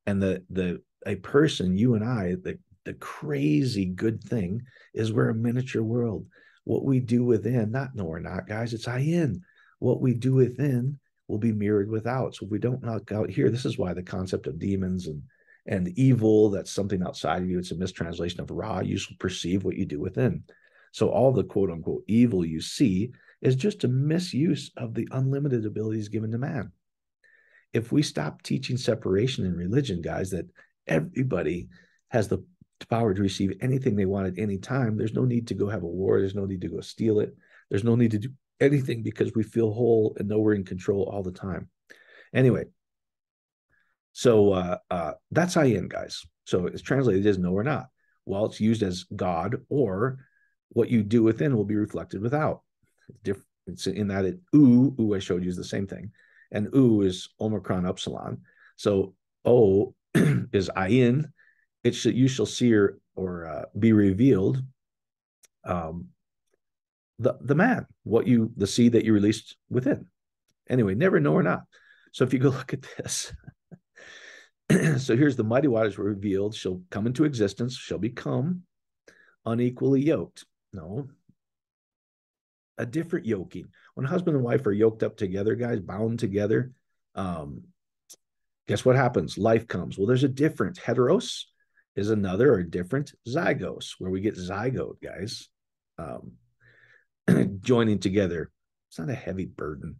And 0.05 0.21
the 0.21 0.43
the 0.49 0.81
a 1.05 1.15
person, 1.15 1.77
you 1.77 1.93
and 1.95 2.03
I, 2.03 2.35
the 2.41 2.57
the 2.85 2.93
crazy 2.95 3.85
good 3.85 4.23
thing 4.23 4.63
is 4.93 5.11
we're 5.11 5.29
a 5.29 5.35
miniature 5.35 5.83
world. 5.83 6.25
What 6.63 6.85
we 6.85 6.99
do 6.99 7.23
within, 7.23 7.71
not 7.71 7.95
no, 7.95 8.05
we're 8.05 8.19
not, 8.19 8.47
guys. 8.47 8.73
It's 8.73 8.87
I 8.87 8.99
in. 8.99 9.41
What 9.79 10.01
we 10.01 10.13
do 10.13 10.35
within 10.35 10.99
will 11.27 11.37
be 11.37 11.51
mirrored 11.51 11.89
without. 11.89 12.35
So 12.35 12.45
if 12.45 12.51
we 12.51 12.59
don't 12.59 12.83
knock 12.83 13.11
out 13.11 13.29
here, 13.29 13.49
this 13.49 13.65
is 13.65 13.77
why 13.77 13.93
the 13.93 14.03
concept 14.03 14.47
of 14.47 14.59
demons 14.59 15.07
and 15.07 15.21
and 15.65 15.89
evil, 15.99 16.49
that's 16.49 16.71
something 16.71 17.03
outside 17.03 17.41
of 17.41 17.49
you. 17.49 17.59
It's 17.59 17.71
a 17.71 17.75
mistranslation 17.75 18.39
of 18.39 18.49
ra. 18.49 18.79
You 18.79 18.97
shall 18.97 19.17
perceive 19.19 19.63
what 19.63 19.75
you 19.75 19.85
do 19.85 19.99
within. 19.99 20.43
So 20.91 21.09
all 21.09 21.31
the 21.31 21.43
quote 21.43 21.69
unquote 21.69 22.03
evil 22.07 22.45
you 22.45 22.61
see 22.61 23.11
is 23.41 23.55
just 23.55 23.83
a 23.83 23.87
misuse 23.87 24.71
of 24.77 24.93
the 24.93 25.07
unlimited 25.11 25.65
abilities 25.65 26.09
given 26.09 26.31
to 26.31 26.37
man. 26.37 26.71
If 27.73 27.91
we 27.91 28.01
stop 28.01 28.41
teaching 28.41 28.77
separation 28.77 29.45
in 29.45 29.55
religion, 29.55 30.01
guys, 30.01 30.31
that 30.31 30.49
everybody 30.87 31.69
has 32.09 32.27
the 32.27 32.43
power 32.89 33.13
to 33.13 33.21
receive 33.21 33.53
anything 33.61 33.95
they 33.95 34.05
want 34.05 34.27
at 34.27 34.39
any 34.39 34.57
time, 34.57 34.97
there's 34.97 35.13
no 35.13 35.25
need 35.25 35.47
to 35.47 35.53
go 35.53 35.69
have 35.69 35.83
a 35.83 35.87
war. 35.87 36.19
There's 36.19 36.35
no 36.35 36.45
need 36.45 36.61
to 36.61 36.69
go 36.69 36.81
steal 36.81 37.19
it. 37.19 37.35
There's 37.69 37.83
no 37.83 37.95
need 37.95 38.11
to 38.11 38.19
do 38.19 38.29
anything 38.59 39.03
because 39.03 39.31
we 39.35 39.43
feel 39.43 39.71
whole 39.71 40.15
and 40.17 40.27
know 40.27 40.39
we're 40.39 40.55
in 40.55 40.65
control 40.65 41.03
all 41.03 41.23
the 41.23 41.31
time. 41.31 41.69
Anyway, 42.33 42.65
so 44.13 44.51
uh, 44.53 44.77
uh, 44.89 45.13
that's 45.31 45.55
ayin, 45.55 45.87
guys. 45.87 46.25
So 46.45 46.65
it's 46.65 46.81
translated 46.81 47.25
as 47.25 47.37
no 47.37 47.51
or 47.51 47.63
not. 47.63 47.87
Well, 48.25 48.45
it's 48.45 48.59
used 48.59 48.83
as 48.83 49.05
God 49.15 49.57
or 49.69 50.17
what 50.69 50.89
you 50.89 51.03
do 51.03 51.23
within 51.23 51.55
will 51.55 51.65
be 51.65 51.75
reflected 51.75 52.21
without. 52.21 52.61
It's 53.67 53.87
in 53.87 54.07
that 54.07 54.25
it 54.25 54.39
u, 54.53 54.95
u 54.97 55.15
I 55.15 55.19
showed 55.19 55.43
you 55.43 55.49
is 55.49 55.57
the 55.57 55.63
same 55.63 55.87
thing. 55.87 56.11
And 56.51 56.69
u 56.73 57.01
is 57.01 57.29
Omicron 57.39 57.85
upsilon. 57.85 58.41
So 58.75 59.15
O 59.45 59.93
is 60.13 60.69
ayin. 60.75 61.25
It 61.83 61.95
should 61.95 62.15
you 62.15 62.27
shall 62.27 62.45
see 62.45 62.73
or, 62.73 62.99
or 63.15 63.47
uh, 63.47 63.65
be 63.77 63.93
revealed. 63.93 64.61
Um, 65.63 66.09
the 67.19 67.37
the 67.41 67.55
man, 67.55 67.85
what 68.03 68.27
you 68.27 68.51
the 68.55 68.67
seed 68.67 68.93
that 68.93 69.05
you 69.05 69.13
released 69.13 69.57
within. 69.69 70.07
Anyway, 70.69 70.95
never 70.95 71.19
know 71.19 71.33
or 71.33 71.43
not. 71.43 71.63
So 72.11 72.23
if 72.23 72.33
you 72.33 72.39
go 72.39 72.49
look 72.59 72.73
at 72.73 72.85
this, 72.97 73.33
so 75.03 75.15
here's 75.15 75.35
the 75.35 75.43
mighty 75.43 75.67
waters 75.67 75.97
were 75.97 76.05
revealed, 76.05 76.55
shall 76.55 76.81
come 76.89 77.07
into 77.07 77.25
existence, 77.25 77.75
shall 77.75 77.97
become 77.97 78.63
unequally 79.45 80.01
yoked. 80.01 80.45
No, 80.73 81.07
a 82.77 82.85
different 82.85 83.25
yoking. 83.25 83.67
When 83.93 84.05
husband 84.05 84.35
and 84.35 84.45
wife 84.45 84.65
are 84.65 84.71
yoked 84.71 85.03
up 85.03 85.17
together, 85.17 85.55
guys, 85.55 85.79
bound 85.79 86.19
together, 86.19 86.71
um, 87.15 87.63
guess 88.67 88.85
what 88.85 88.95
happens? 88.95 89.37
Life 89.37 89.67
comes. 89.67 89.97
Well, 89.97 90.07
there's 90.07 90.23
a 90.23 90.29
different 90.29 90.77
heteros 90.77 91.43
is 91.95 92.09
another 92.09 92.53
or 92.53 92.63
different 92.63 93.13
zygos, 93.27 93.95
where 93.99 94.09
we 94.09 94.21
get 94.21 94.37
zygote, 94.37 95.01
guys. 95.03 95.49
Um, 95.97 96.33
joining 97.61 97.99
together. 97.99 98.51
It's 98.89 98.99
not 98.99 99.09
a 99.09 99.15
heavy 99.15 99.45
burden. 99.45 99.97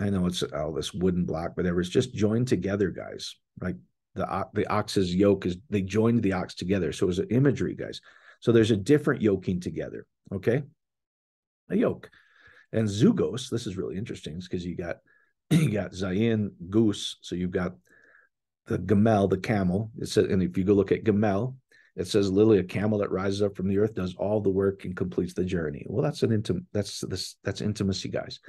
I 0.00 0.10
know 0.10 0.26
it's 0.26 0.42
all 0.42 0.72
this 0.72 0.92
wooden 0.92 1.24
block, 1.24 1.56
whatever. 1.56 1.80
It's 1.80 1.90
just 1.90 2.14
joined 2.14 2.48
together, 2.48 2.90
guys. 2.90 3.36
Like 3.60 3.76
the 4.14 4.46
the 4.54 4.66
ox's 4.68 5.14
yoke 5.14 5.46
is 5.46 5.56
they 5.70 5.82
joined 5.82 6.22
the 6.22 6.32
ox 6.32 6.54
together. 6.54 6.92
So 6.92 7.08
it's 7.08 7.18
an 7.18 7.28
imagery, 7.30 7.74
guys. 7.74 8.00
So 8.44 8.52
there's 8.52 8.70
a 8.70 8.76
different 8.76 9.22
yoking 9.22 9.58
together. 9.58 10.06
Okay, 10.30 10.62
a 11.70 11.76
yoke 11.76 12.10
and 12.74 12.86
zugos. 12.86 13.48
This 13.48 13.66
is 13.66 13.78
really 13.78 13.96
interesting 13.96 14.38
because 14.38 14.66
you 14.66 14.76
got 14.76 14.98
you 15.50 15.70
got 15.70 15.92
zayin 15.92 16.50
goose. 16.68 17.16
So 17.22 17.36
you've 17.36 17.52
got 17.52 17.72
the 18.66 18.76
gamel, 18.76 19.28
the 19.28 19.38
camel. 19.38 19.90
It's 19.96 20.18
a, 20.18 20.24
and 20.24 20.42
if 20.42 20.58
you 20.58 20.64
go 20.64 20.74
look 20.74 20.92
at 20.92 21.04
gamel, 21.04 21.56
it 21.96 22.06
says 22.06 22.30
literally 22.30 22.58
a 22.58 22.64
camel 22.64 22.98
that 22.98 23.10
rises 23.10 23.40
up 23.40 23.56
from 23.56 23.66
the 23.66 23.78
earth 23.78 23.94
does 23.94 24.14
all 24.16 24.42
the 24.42 24.50
work 24.50 24.84
and 24.84 24.94
completes 24.94 25.32
the 25.32 25.44
journey. 25.44 25.86
Well, 25.88 26.02
that's 26.02 26.22
an 26.22 26.30
intim 26.30 26.66
that's 26.70 27.00
this 27.00 27.36
that's 27.44 27.62
intimacy, 27.62 28.10
guys. 28.10 28.40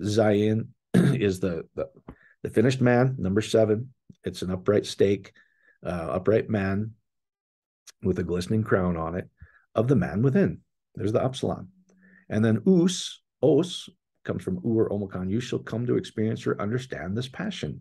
Zayin 0.00 0.68
is 0.94 1.40
the, 1.40 1.64
the 1.74 1.88
the 2.44 2.50
finished 2.50 2.80
man, 2.80 3.16
number 3.18 3.40
seven. 3.40 3.92
It's 4.22 4.42
an 4.42 4.52
upright 4.52 4.86
stake, 4.86 5.32
uh, 5.84 6.10
upright 6.12 6.48
man 6.48 6.92
with 8.04 8.20
a 8.20 8.22
glistening 8.22 8.62
crown 8.62 8.96
on 8.96 9.16
it 9.16 9.28
of 9.74 9.88
the 9.88 9.96
man 9.96 10.22
within. 10.22 10.60
There's 10.94 11.12
the 11.12 11.24
upsilon. 11.24 11.68
And 12.28 12.44
then 12.44 12.62
us, 12.66 13.20
os, 13.42 13.88
comes 14.24 14.42
from 14.42 14.60
u 14.64 14.78
or 14.78 14.92
omicron. 14.92 15.30
You 15.30 15.40
shall 15.40 15.58
come 15.58 15.86
to 15.86 15.96
experience 15.96 16.46
or 16.46 16.60
understand 16.60 17.16
this 17.16 17.28
passion, 17.28 17.80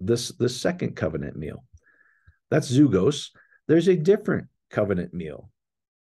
this, 0.00 0.30
this 0.32 0.60
second 0.60 0.96
covenant 0.96 1.36
meal. 1.36 1.64
That's 2.50 2.70
zugos. 2.70 3.30
There's 3.66 3.88
a 3.88 3.96
different 3.96 4.48
covenant 4.70 5.14
meal. 5.14 5.50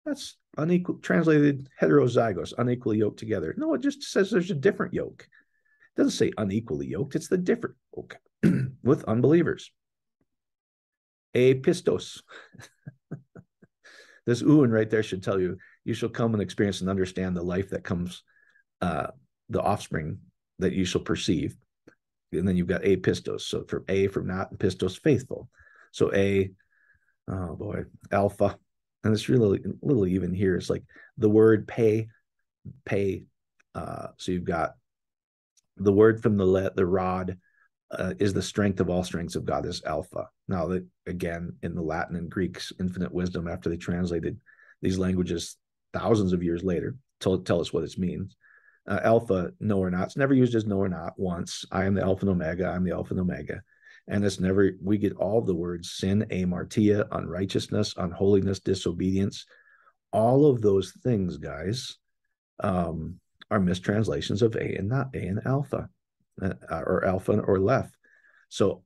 That's 0.06 0.38
unequal, 0.58 1.00
translated 1.00 1.68
heterozygous, 1.82 2.54
unequally 2.58 3.00
yoked 3.00 3.20
together. 3.20 3.56
No, 3.58 3.74
it 3.74 3.82
just 3.82 4.04
says 4.04 4.30
there's 4.30 4.52
a 4.52 4.56
different 4.56 4.94
yoke. 4.94 5.24
It 5.24 6.02
doesn't 6.02 6.18
say 6.18 6.32
unequally 6.38 6.88
yoked, 6.88 7.16
it's 7.16 7.28
the 7.28 7.38
different 7.38 7.76
yoke 7.96 8.18
with 8.84 9.04
unbelievers. 9.06 9.72
A 11.34 11.56
pistos. 11.56 12.22
this 14.26 14.42
uin 14.42 14.72
right 14.72 14.90
there 14.90 15.04
should 15.04 15.24
tell 15.24 15.40
you 15.40 15.58
you 15.84 15.94
shall 15.94 16.10
come 16.10 16.34
and 16.34 16.42
experience 16.42 16.82
and 16.82 16.90
understand 16.90 17.36
the 17.36 17.44
life 17.44 17.70
that 17.70 17.84
comes, 17.84 18.24
uh, 18.82 19.08
the 19.50 19.62
offspring 19.62 20.20
that 20.60 20.74
you 20.74 20.86
shall 20.86 21.02
perceive. 21.02 21.56
And 22.32 22.48
then 22.48 22.58
you've 22.58 22.68
got 22.68 22.86
a 22.86 22.98
pistos. 22.98 23.42
So 23.42 23.64
from 23.64 23.86
a 23.88 24.08
from 24.08 24.28
not 24.28 24.52
and 24.52 24.60
pistos 24.60 25.00
faithful. 25.00 25.50
So 25.92 26.14
a 26.14 26.52
oh 27.28 27.56
boy, 27.56 27.84
alpha. 28.12 28.58
And 29.04 29.14
it's 29.14 29.30
really 29.30 29.62
little 29.82 30.08
even 30.08 30.34
here. 30.34 30.56
It's 30.56 30.70
like 30.70 30.84
the 31.18 31.30
word 31.30 31.68
pay, 31.68 32.08
pay. 32.86 33.26
Uh, 33.76 34.08
so 34.18 34.32
you've 34.32 34.44
got 34.44 34.76
the 35.78 35.94
word 35.94 36.24
from 36.24 36.38
the 36.38 36.46
let 36.46 36.76
the 36.76 36.86
rod 36.86 37.38
uh, 37.92 38.14
is 38.20 38.34
the 38.34 38.42
strength 38.42 38.80
of 38.80 38.90
all 38.90 39.04
strengths 39.04 39.36
of 39.36 39.46
God 39.46 39.66
is 39.66 39.84
alpha. 39.86 40.28
Now 40.48 40.68
that 40.68 40.86
again 41.06 41.54
in 41.62 41.76
the 41.76 41.82
Latin 41.82 42.16
and 42.16 42.30
Greek's 42.30 42.74
infinite 42.80 43.14
wisdom 43.14 43.48
after 43.48 43.70
they 43.70 43.78
translated 43.78 44.40
these 44.82 44.98
languages 44.98 45.58
thousands 45.94 46.34
of 46.34 46.44
years 46.44 46.64
later 46.64 46.96
to 47.22 47.42
tell 47.44 47.62
us 47.62 47.72
what 47.72 47.84
it 47.84 47.98
means. 47.98 48.36
Uh, 48.88 49.00
alpha, 49.04 49.52
no 49.60 49.80
or 49.80 49.90
not. 49.90 50.08
It's 50.08 50.18
never 50.18 50.34
used 50.34 50.54
as 50.54 50.66
no 50.66 50.78
or 50.78 50.90
not 50.90 51.14
once. 51.18 51.66
I 51.72 51.86
am 51.86 51.96
the 51.96 52.04
alpha 52.04 52.22
and 52.22 52.30
omega. 52.30 52.68
I'm 52.68 52.84
the 52.84 52.92
alpha 52.92 53.14
and 53.14 53.22
omega 53.22 53.62
and 54.08 54.24
it's 54.24 54.40
never 54.40 54.72
we 54.84 54.98
get 54.98 55.16
all 55.16 55.42
the 55.42 55.56
words 55.56 55.92
sin 55.92 56.26
amartia 56.32 57.08
unrighteousness 57.12 57.94
unholiness 57.98 58.60
disobedience 58.60 59.46
all 60.12 60.46
of 60.46 60.62
those 60.62 60.92
things 61.04 61.38
guys 61.38 61.98
um, 62.62 63.20
are 63.52 63.60
mistranslations 63.60 64.42
of 64.42 64.56
a 64.56 64.76
and 64.76 64.88
not 64.88 65.10
a 65.14 65.28
and 65.28 65.42
alpha 65.46 65.90
or 66.42 67.06
alpha 67.06 67.40
or 67.40 67.60
left. 67.60 67.96
So 68.50 68.84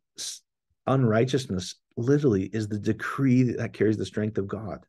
unrighteousness 0.88 1.75
literally 1.97 2.43
is 2.43 2.67
the 2.67 2.79
decree 2.79 3.43
that 3.43 3.73
carries 3.73 3.97
the 3.97 4.05
strength 4.05 4.38
of 4.38 4.47
god. 4.47 4.85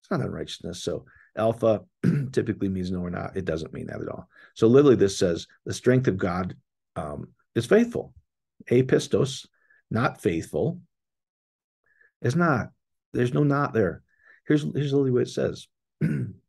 It's 0.00 0.10
not 0.10 0.20
unrighteousness. 0.20 0.82
So 0.82 1.04
alpha 1.36 1.82
typically 2.32 2.68
means 2.68 2.90
no 2.90 3.00
or 3.00 3.10
not. 3.10 3.36
It 3.36 3.44
doesn't 3.44 3.72
mean 3.72 3.86
that 3.86 4.00
at 4.00 4.08
all. 4.08 4.28
So 4.54 4.66
literally 4.66 4.96
this 4.96 5.18
says 5.18 5.46
the 5.64 5.74
strength 5.74 6.08
of 6.08 6.16
god 6.16 6.54
um, 6.96 7.28
is 7.54 7.66
faithful. 7.66 8.14
Apistos, 8.70 9.46
not 9.90 10.20
faithful, 10.20 10.80
is 12.22 12.36
not. 12.36 12.70
There's 13.12 13.34
no 13.34 13.44
not 13.44 13.72
there. 13.72 14.02
Here's 14.46 14.62
here's 14.62 14.92
literally 14.92 15.10
what 15.10 15.22
it 15.22 15.28
says. 15.28 15.66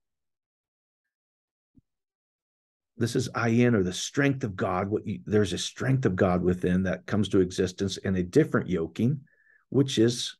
this 3.00 3.16
is 3.16 3.30
ayin 3.30 3.74
or 3.74 3.84
the 3.84 3.94
strength 3.94 4.44
of 4.44 4.56
God. 4.56 4.90
What 4.90 5.08
you, 5.08 5.20
there's 5.26 5.54
a 5.54 5.58
strength 5.58 6.06
of 6.06 6.16
God 6.16 6.44
within 6.44 6.84
that 6.84 7.06
comes 7.06 7.30
to 7.30 7.40
existence 7.40 7.98
in 7.98 8.16
a 8.16 8.24
different 8.24 8.70
yoking, 8.70 9.22
which 9.70 9.98
is 9.98 10.38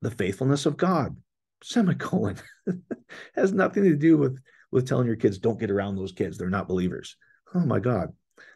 the 0.00 0.10
faithfulness 0.10 0.64
of 0.64 0.76
God. 0.76 1.16
Semicolon 1.62 2.36
has 3.34 3.52
nothing 3.52 3.84
to 3.84 3.96
do 3.96 4.16
with 4.16 4.38
with 4.70 4.86
telling 4.86 5.06
your 5.06 5.16
kids 5.16 5.38
don't 5.38 5.58
get 5.58 5.70
around 5.70 5.96
those 5.96 6.12
kids. 6.12 6.38
They're 6.38 6.48
not 6.48 6.68
believers. 6.68 7.16
Oh 7.54 7.60
my 7.60 7.80
God, 7.80 8.12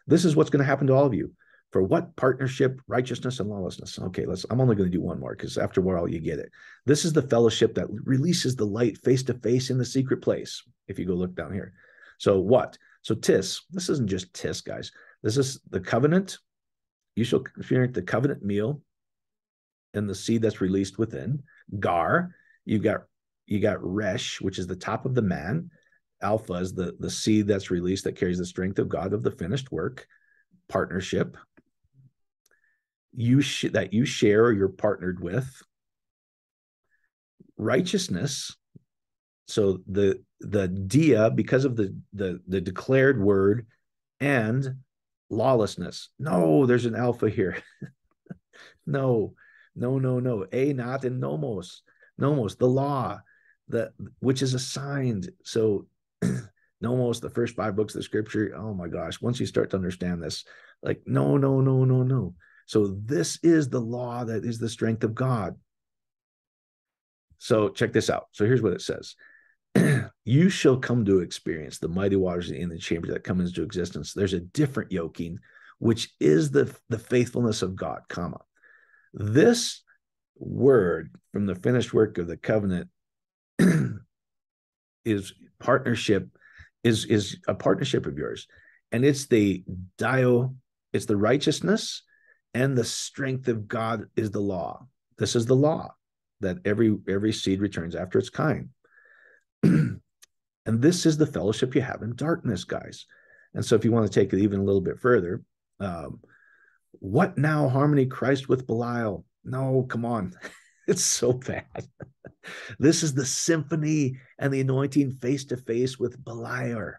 this 0.06 0.24
is 0.24 0.36
what's 0.36 0.50
going 0.50 0.60
to 0.60 0.66
happen 0.66 0.86
to 0.86 0.94
all 0.94 1.06
of 1.06 1.14
you 1.14 1.32
for 1.72 1.82
what 1.82 2.14
partnership 2.16 2.80
righteousness 2.88 3.38
and 3.38 3.48
lawlessness 3.48 3.98
okay 3.98 4.26
let's 4.26 4.44
i'm 4.50 4.60
only 4.60 4.74
going 4.74 4.90
to 4.90 4.96
do 4.96 5.02
one 5.02 5.20
more 5.20 5.36
because 5.36 5.56
after 5.56 5.80
a 5.80 5.84
while 5.84 6.08
you 6.08 6.18
get 6.18 6.38
it 6.38 6.50
this 6.84 7.04
is 7.04 7.12
the 7.12 7.22
fellowship 7.22 7.74
that 7.74 7.86
releases 8.04 8.56
the 8.56 8.64
light 8.64 8.98
face 8.98 9.22
to 9.22 9.34
face 9.34 9.70
in 9.70 9.78
the 9.78 9.84
secret 9.84 10.20
place 10.20 10.62
if 10.88 10.98
you 10.98 11.04
go 11.04 11.14
look 11.14 11.34
down 11.34 11.52
here 11.52 11.72
so 12.18 12.40
what 12.40 12.76
so 13.02 13.14
tis 13.14 13.62
this 13.70 13.88
isn't 13.88 14.08
just 14.08 14.32
tis 14.34 14.60
guys. 14.60 14.92
This 15.22 15.36
is 15.36 15.60
the 15.70 15.80
covenant. 15.80 16.38
You 17.16 17.24
shall 17.24 17.40
experience 17.40 17.94
the 17.94 18.02
covenant 18.02 18.42
meal 18.42 18.82
and 19.94 20.08
the 20.08 20.14
seed 20.14 20.42
that's 20.42 20.60
released 20.60 20.98
within. 20.98 21.42
Gar 21.78 22.34
you've 22.64 22.82
got 22.82 23.02
you 23.46 23.60
got 23.60 23.82
resh 23.82 24.40
which 24.40 24.58
is 24.58 24.66
the 24.66 24.76
top 24.76 25.06
of 25.06 25.14
the 25.14 25.22
man. 25.22 25.70
Alpha 26.22 26.54
is 26.54 26.74
the 26.74 26.96
the 27.00 27.10
seed 27.10 27.46
that's 27.46 27.70
released 27.70 28.04
that 28.04 28.16
carries 28.16 28.38
the 28.38 28.44
strength 28.44 28.78
of 28.78 28.88
god 28.88 29.12
of 29.12 29.22
the 29.22 29.30
finished 29.30 29.72
work 29.72 30.06
partnership. 30.68 31.36
You 33.12 33.40
sh- 33.40 33.72
that 33.72 33.92
you 33.92 34.04
share 34.04 34.44
or 34.44 34.52
you're 34.52 34.68
partnered 34.68 35.20
with. 35.20 35.62
Righteousness 37.56 38.56
so 39.50 39.80
the 39.86 40.22
the 40.40 40.68
dia 40.68 41.30
because 41.30 41.64
of 41.64 41.76
the 41.76 41.94
the 42.12 42.40
the 42.46 42.60
declared 42.60 43.20
word 43.20 43.66
and 44.20 44.76
lawlessness. 45.28 46.10
No 46.18 46.66
there's 46.66 46.86
an 46.86 46.96
alpha 46.96 47.28
here. 47.28 47.62
No 48.86 49.34
no 49.76 49.98
no 49.98 50.18
no. 50.18 50.46
A 50.52 50.72
not 50.72 51.04
and 51.04 51.20
nomos. 51.20 51.82
Nomos 52.18 52.56
the 52.56 52.66
law 52.66 53.20
the 53.68 53.92
which 54.18 54.42
is 54.42 54.54
assigned. 54.54 55.30
So 55.44 55.86
nomos 56.80 57.20
the 57.20 57.30
first 57.30 57.54
five 57.54 57.76
books 57.76 57.94
of 57.94 58.00
the 58.00 58.04
scripture. 58.04 58.52
Oh 58.56 58.74
my 58.74 58.88
gosh 58.88 59.20
once 59.20 59.38
you 59.38 59.46
start 59.46 59.70
to 59.70 59.76
understand 59.76 60.22
this 60.22 60.44
like 60.82 61.02
no 61.06 61.36
no 61.36 61.60
no 61.60 61.84
no 61.84 62.02
no. 62.02 62.34
So 62.66 62.98
this 63.04 63.38
is 63.42 63.68
the 63.68 63.80
law 63.80 64.24
that 64.24 64.44
is 64.44 64.58
the 64.58 64.68
strength 64.68 65.04
of 65.04 65.14
God. 65.14 65.56
So 67.38 67.68
check 67.68 67.92
this 67.92 68.10
out. 68.10 68.26
So 68.32 68.44
here's 68.44 68.62
what 68.62 68.72
it 68.72 68.82
says. 68.82 69.14
you 70.24 70.48
shall 70.48 70.76
come 70.76 71.04
to 71.04 71.20
experience 71.20 71.78
the 71.78 71.88
mighty 71.88 72.16
waters 72.16 72.50
in 72.50 72.68
the 72.68 72.78
chamber 72.78 73.08
that 73.08 73.24
come 73.24 73.40
into 73.40 73.62
existence. 73.62 74.12
There's 74.12 74.34
a 74.34 74.40
different 74.40 74.92
yoking, 74.92 75.38
which 75.78 76.10
is 76.20 76.50
the, 76.50 76.74
the 76.88 76.98
faithfulness 76.98 77.62
of 77.62 77.76
God, 77.76 78.00
comma. 78.08 78.40
This 79.12 79.82
word 80.36 81.14
from 81.32 81.46
the 81.46 81.54
finished 81.54 81.92
work 81.92 82.18
of 82.18 82.26
the 82.26 82.36
covenant 82.36 82.88
is 85.04 85.32
partnership, 85.58 86.28
is, 86.84 87.04
is 87.06 87.38
a 87.48 87.54
partnership 87.54 88.06
of 88.06 88.16
yours. 88.16 88.46
And 88.92 89.04
it's 89.04 89.26
the 89.26 89.64
dio, 89.98 90.54
it's 90.92 91.06
the 91.06 91.16
righteousness 91.16 92.02
and 92.54 92.76
the 92.76 92.84
strength 92.84 93.48
of 93.48 93.68
God 93.68 94.06
is 94.16 94.30
the 94.30 94.40
law. 94.40 94.86
This 95.18 95.36
is 95.36 95.46
the 95.46 95.56
law 95.56 95.94
that 96.40 96.58
every 96.64 96.96
every 97.08 97.32
seed 97.32 97.60
returns 97.60 97.94
after 97.94 98.18
its 98.18 98.30
kind. 98.30 98.70
and 99.62 100.00
this 100.66 101.06
is 101.06 101.16
the 101.16 101.26
fellowship 101.26 101.74
you 101.74 101.80
have 101.80 102.02
in 102.02 102.14
darkness, 102.16 102.64
guys. 102.64 103.06
And 103.54 103.64
so, 103.64 103.74
if 103.74 103.84
you 103.84 103.92
want 103.92 104.10
to 104.10 104.20
take 104.20 104.32
it 104.32 104.40
even 104.40 104.60
a 104.60 104.64
little 104.64 104.80
bit 104.80 105.00
further, 105.00 105.42
um, 105.80 106.20
what 106.92 107.38
now 107.38 107.68
harmony 107.68 108.06
Christ 108.06 108.48
with 108.48 108.66
Belial? 108.66 109.24
No, 109.44 109.86
come 109.88 110.04
on. 110.04 110.34
it's 110.88 111.04
so 111.04 111.32
bad. 111.32 111.64
this 112.78 113.02
is 113.02 113.14
the 113.14 113.26
symphony 113.26 114.16
and 114.38 114.52
the 114.52 114.60
anointing 114.60 115.12
face 115.12 115.44
to 115.46 115.56
face 115.56 115.98
with 115.98 116.22
Belial. 116.24 116.92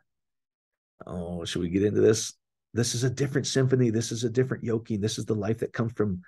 Oh, 1.05 1.45
should 1.45 1.61
we 1.61 1.69
get 1.69 1.83
into 1.83 2.01
this? 2.01 2.33
This 2.73 2.95
is 2.95 3.03
a 3.03 3.09
different 3.09 3.47
symphony. 3.47 3.89
This 3.89 4.11
is 4.11 4.23
a 4.23 4.29
different 4.29 4.63
yoking. 4.63 5.01
This 5.01 5.17
is 5.17 5.25
the 5.25 5.35
life 5.35 5.59
that 5.59 5.73
comes 5.73 5.93
from 5.93 6.21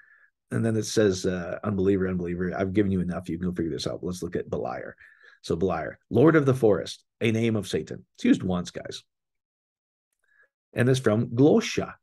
and 0.54 0.64
then 0.64 0.76
it 0.76 0.86
says 0.86 1.26
uh, 1.26 1.58
unbeliever, 1.64 2.08
unbeliever. 2.08 2.54
I've 2.56 2.74
given 2.74 2.92
you 2.92 3.02
enough. 3.02 3.28
You 3.28 3.40
can 3.40 3.50
go 3.50 3.56
figure 3.56 3.72
this 3.72 3.88
out. 3.88 4.04
Let's 4.04 4.22
look 4.22 4.36
at 4.36 4.52
Beliar. 4.52 4.94
So 5.44 5.58
Beliar, 5.58 5.96
Lord 6.10 6.38
of 6.38 6.46
the 6.46 6.54
Forest, 6.54 7.04
a 7.20 7.32
name 7.32 7.58
of 7.58 7.68
Satan. 7.68 8.06
It's 8.16 8.24
used 8.24 8.44
once, 8.44 8.72
guys. 8.72 9.04
And 10.74 10.88
it's 10.88 11.02
from 11.02 11.28
Glosha. 11.28 11.94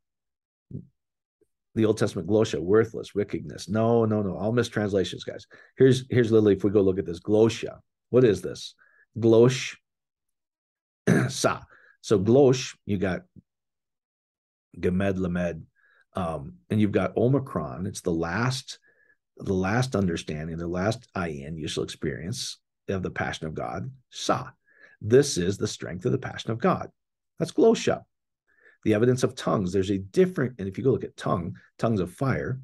The 1.74 1.84
Old 1.86 1.96
Testament 1.98 2.28
Glosha, 2.28 2.60
worthless, 2.60 3.14
wickedness. 3.14 3.68
No, 3.68 4.04
no, 4.04 4.22
no. 4.22 4.36
All 4.36 4.52
mistranslations, 4.52 5.24
guys. 5.24 5.46
Here's 5.78 6.04
here's 6.10 6.30
literally 6.30 6.54
if 6.54 6.64
we 6.64 6.70
go 6.70 6.82
look 6.82 6.98
at 6.98 7.06
this 7.06 7.20
Glosha. 7.20 7.78
What 8.10 8.24
is 8.24 8.42
this? 8.42 8.74
Glosh 9.18 9.76
sa. 11.28 11.62
So 12.02 12.18
Glosh, 12.18 12.76
you 12.84 12.98
got 12.98 13.22
Gemed 14.78 15.18
Lamed, 15.18 15.64
um, 16.14 16.54
and 16.68 16.80
you've 16.80 16.92
got 16.92 17.16
Omicron. 17.16 17.86
It's 17.86 18.02
the 18.02 18.12
last, 18.12 18.78
the 19.38 19.54
last 19.54 19.96
understanding, 19.96 20.58
the 20.58 20.68
last 20.68 21.08
in 21.16 21.66
shall 21.68 21.84
experience 21.84 22.58
of 22.90 23.02
the 23.02 23.10
passion 23.10 23.46
of 23.46 23.54
God. 23.54 23.90
Sa. 24.10 24.50
This 25.00 25.38
is 25.38 25.56
the 25.56 25.68
strength 25.68 26.04
of 26.04 26.12
the 26.12 26.18
passion 26.18 26.50
of 26.50 26.58
God. 26.58 26.90
That's 27.38 27.52
glosha. 27.52 28.02
The 28.84 28.94
evidence 28.94 29.22
of 29.22 29.34
tongues. 29.34 29.72
There's 29.72 29.90
a 29.90 29.98
different, 29.98 30.54
and 30.58 30.68
if 30.68 30.76
you 30.76 30.84
go 30.84 30.90
look 30.90 31.04
at 31.04 31.16
tongue, 31.16 31.56
tongues 31.78 32.00
of 32.00 32.12
fire. 32.12 32.60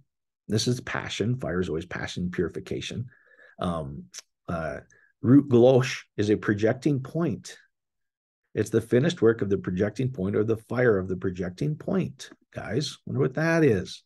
This 0.49 0.69
is 0.69 0.81
passion. 0.81 1.39
Fire 1.39 1.61
is 1.61 1.69
always 1.69 1.87
passion, 1.87 2.31
purification. 2.31 3.07
Um, 3.59 4.05
uh, 4.49 4.79
root 5.23 5.49
glosh 5.49 6.03
is 6.17 6.31
a 6.31 6.37
projecting 6.37 7.01
point. 7.01 7.57
It's 8.55 8.71
the 8.71 8.81
finished 8.81 9.21
work 9.21 9.43
of 9.43 9.51
the 9.51 9.59
projecting 9.59 10.11
point 10.11 10.37
or 10.37 10.45
the 10.45 10.57
fire 10.57 10.99
of 10.99 11.09
the 11.09 11.17
projecting 11.17 11.75
point 11.77 12.31
guys. 12.55 12.97
Wonder 13.05 13.21
what 13.21 13.35
that 13.35 13.65
is. 13.65 14.03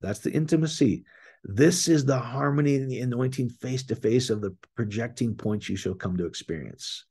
That's 0.00 0.18
the 0.20 0.32
intimacy. 0.32 1.04
This 1.48 1.86
is 1.86 2.04
the 2.04 2.18
harmony 2.18 2.74
and 2.74 2.90
the 2.90 2.98
anointing 3.00 3.50
face 3.50 3.84
to 3.84 3.94
face 3.94 4.30
of 4.30 4.40
the 4.40 4.56
projecting 4.74 5.36
points 5.36 5.68
you 5.68 5.76
shall 5.76 5.94
come 5.94 6.16
to 6.16 6.26
experience. 6.26 7.04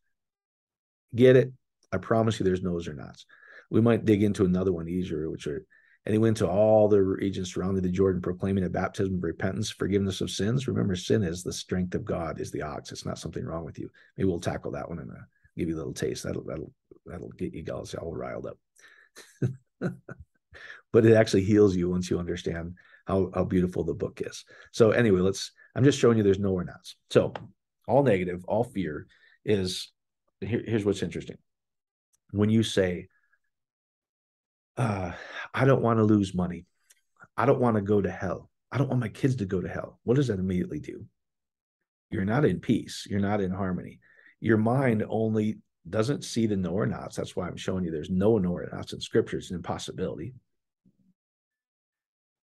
Get 1.15 1.37
it? 1.37 1.53
I 1.93 1.97
promise 1.97 2.37
you 2.37 2.43
there's 2.43 2.61
no's 2.61 2.89
or 2.89 2.93
nots. 2.93 3.25
We 3.71 3.79
might 3.79 4.03
dig 4.03 4.23
into 4.23 4.43
another 4.43 4.73
one 4.73 4.89
easier, 4.89 5.29
which 5.29 5.47
are, 5.47 5.65
and 6.05 6.13
he 6.13 6.19
went 6.19 6.35
to 6.37 6.49
all 6.49 6.89
the 6.89 7.01
regions 7.01 7.53
surrounding 7.53 7.81
the 7.81 7.89
Jordan, 7.89 8.21
proclaiming 8.21 8.65
a 8.65 8.69
baptism 8.69 9.15
of 9.15 9.23
repentance, 9.23 9.71
forgiveness 9.71 10.19
of 10.19 10.29
sins. 10.29 10.67
Remember, 10.67 10.97
sin 10.97 11.23
is 11.23 11.41
the 11.41 11.53
strength 11.53 11.95
of 11.95 12.03
God, 12.03 12.41
is 12.41 12.51
the 12.51 12.61
ox. 12.61 12.91
It's 12.91 13.05
not 13.05 13.17
something 13.17 13.45
wrong 13.45 13.63
with 13.63 13.79
you. 13.79 13.89
Maybe 14.17 14.27
we'll 14.27 14.41
tackle 14.41 14.71
that 14.71 14.89
one 14.89 14.99
and 14.99 15.11
uh, 15.11 15.23
give 15.57 15.69
you 15.69 15.75
a 15.75 15.77
little 15.77 15.93
taste. 15.93 16.25
That'll 16.25 16.43
that'll 16.43 16.73
that'll 17.05 17.29
get 17.29 17.53
you 17.53 17.63
guys 17.63 17.93
all 17.93 18.13
riled 18.13 18.47
up. 18.47 18.57
but 20.91 21.05
it 21.05 21.15
actually 21.15 21.45
heals 21.45 21.73
you 21.73 21.89
once 21.89 22.09
you 22.09 22.19
understand 22.19 22.75
how, 23.05 23.31
how 23.33 23.43
beautiful 23.43 23.83
the 23.83 23.93
book 23.93 24.21
is. 24.23 24.45
So 24.71 24.91
anyway, 24.91 25.21
let's, 25.21 25.51
I'm 25.75 25.83
just 25.83 25.99
showing 25.99 26.17
you 26.17 26.23
there's 26.23 26.39
no 26.39 26.51
or 26.51 26.63
nots. 26.63 26.95
So 27.09 27.33
all 27.87 28.03
negative, 28.03 28.43
all 28.47 28.63
fear 28.63 29.07
is, 29.43 29.91
here, 30.41 30.63
here's 30.65 30.85
what's 30.85 31.03
interesting. 31.03 31.37
When 32.31 32.49
you 32.49 32.63
say, 32.63 33.07
uh, 34.77 35.11
I 35.53 35.65
don't 35.65 35.81
want 35.81 35.99
to 35.99 36.03
lose 36.03 36.33
money. 36.33 36.65
I 37.37 37.45
don't 37.45 37.61
want 37.61 37.75
to 37.75 37.81
go 37.81 38.01
to 38.01 38.11
hell. 38.11 38.49
I 38.71 38.77
don't 38.77 38.89
want 38.89 39.01
my 39.01 39.09
kids 39.09 39.37
to 39.37 39.45
go 39.45 39.61
to 39.61 39.69
hell. 39.69 39.99
What 40.03 40.15
does 40.15 40.27
that 40.27 40.39
immediately 40.39 40.79
do? 40.79 41.05
You're 42.09 42.25
not 42.25 42.45
in 42.45 42.59
peace. 42.59 43.07
You're 43.09 43.19
not 43.19 43.41
in 43.41 43.51
harmony. 43.51 43.99
Your 44.39 44.57
mind 44.57 45.05
only 45.07 45.59
doesn't 45.89 46.23
see 46.23 46.47
the 46.47 46.55
no 46.55 46.71
or 46.71 46.85
nots. 46.85 47.15
That's 47.15 47.35
why 47.35 47.47
I'm 47.47 47.57
showing 47.57 47.83
you 47.83 47.91
there's 47.91 48.09
no 48.09 48.37
no 48.37 48.51
or 48.51 48.69
nots 48.71 48.93
in 48.93 48.99
scripture. 48.99 49.37
It's 49.37 49.49
an 49.49 49.57
impossibility. 49.57 50.33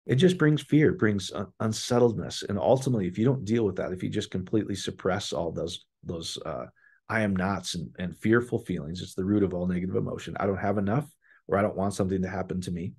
It 0.10 0.16
just 0.16 0.40
brings 0.40 0.64
fear, 0.64 0.94
brings 0.94 1.32
un- 1.32 1.54
unsettledness. 1.60 2.44
And 2.50 2.58
ultimately, 2.58 3.06
if 3.06 3.20
you 3.20 3.26
don't 3.26 3.46
deal 3.46 3.64
with 3.64 3.76
that, 3.76 3.94
if 3.94 4.02
you 4.02 4.10
just 4.10 4.32
completely 4.32 4.74
suppress 4.74 5.32
all 5.32 5.52
those, 5.52 5.86
those 6.04 6.36
uh, 6.48 6.66
I 7.08 7.22
am 7.22 7.36
nots 7.36 7.76
and, 7.76 7.96
and 8.00 8.18
fearful 8.18 8.58
feelings, 8.58 9.02
it's 9.02 9.14
the 9.14 9.24
root 9.24 9.44
of 9.44 9.54
all 9.54 9.68
negative 9.68 9.96
emotion. 9.96 10.36
I 10.40 10.48
don't 10.48 10.58
have 10.58 10.80
enough, 10.80 11.08
or 11.48 11.58
I 11.60 11.62
don't 11.62 11.78
want 11.78 11.94
something 11.94 12.24
to 12.24 12.28
happen 12.28 12.60
to 12.62 12.72
me. 12.72 12.94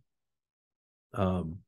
Um, 1.13 1.59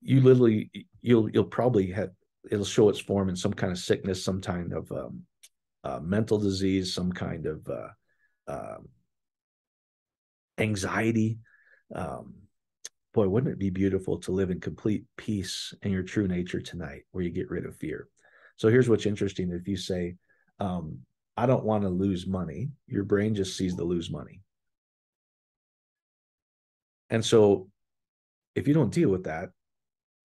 you 0.00 0.20
literally, 0.20 0.70
you'll, 1.02 1.28
you'll 1.28 1.44
probably 1.44 1.90
have, 1.90 2.10
it'll 2.48 2.64
show 2.64 2.88
its 2.88 3.00
form 3.00 3.30
in 3.30 3.36
some 3.36 3.52
kind 3.52 3.72
of 3.72 3.78
sickness, 3.78 4.24
some 4.24 4.40
kind 4.40 4.72
of 4.72 4.92
um, 4.92 5.22
uh, 5.82 5.98
mental 5.98 6.38
disease, 6.38 6.94
some 6.94 7.10
kind 7.10 7.46
of 7.46 7.68
uh, 7.68 7.88
uh, 8.46 8.78
anxiety. 10.56 11.38
Um, 11.92 12.34
boy, 13.12 13.28
wouldn't 13.28 13.52
it 13.52 13.58
be 13.58 13.70
beautiful 13.70 14.18
to 14.20 14.32
live 14.32 14.50
in 14.50 14.60
complete 14.60 15.04
peace 15.16 15.74
in 15.82 15.92
your 15.92 16.02
true 16.02 16.28
nature 16.28 16.60
tonight, 16.60 17.02
where 17.12 17.24
you 17.24 17.30
get 17.30 17.50
rid 17.50 17.66
of 17.66 17.76
fear? 17.76 18.08
So 18.56 18.68
here's 18.68 18.88
what's 18.88 19.06
interesting: 19.06 19.50
if 19.50 19.66
you 19.68 19.76
say, 19.76 20.16
um, 20.58 21.00
"I 21.36 21.46
don't 21.46 21.64
want 21.64 21.82
to 21.84 21.88
lose 21.88 22.26
money," 22.26 22.70
your 22.86 23.04
brain 23.04 23.34
just 23.34 23.56
sees 23.56 23.76
the 23.76 23.84
lose 23.84 24.10
money, 24.10 24.40
and 27.08 27.24
so 27.24 27.70
if 28.54 28.68
you 28.68 28.74
don't 28.74 28.92
deal 28.92 29.08
with 29.08 29.24
that, 29.24 29.50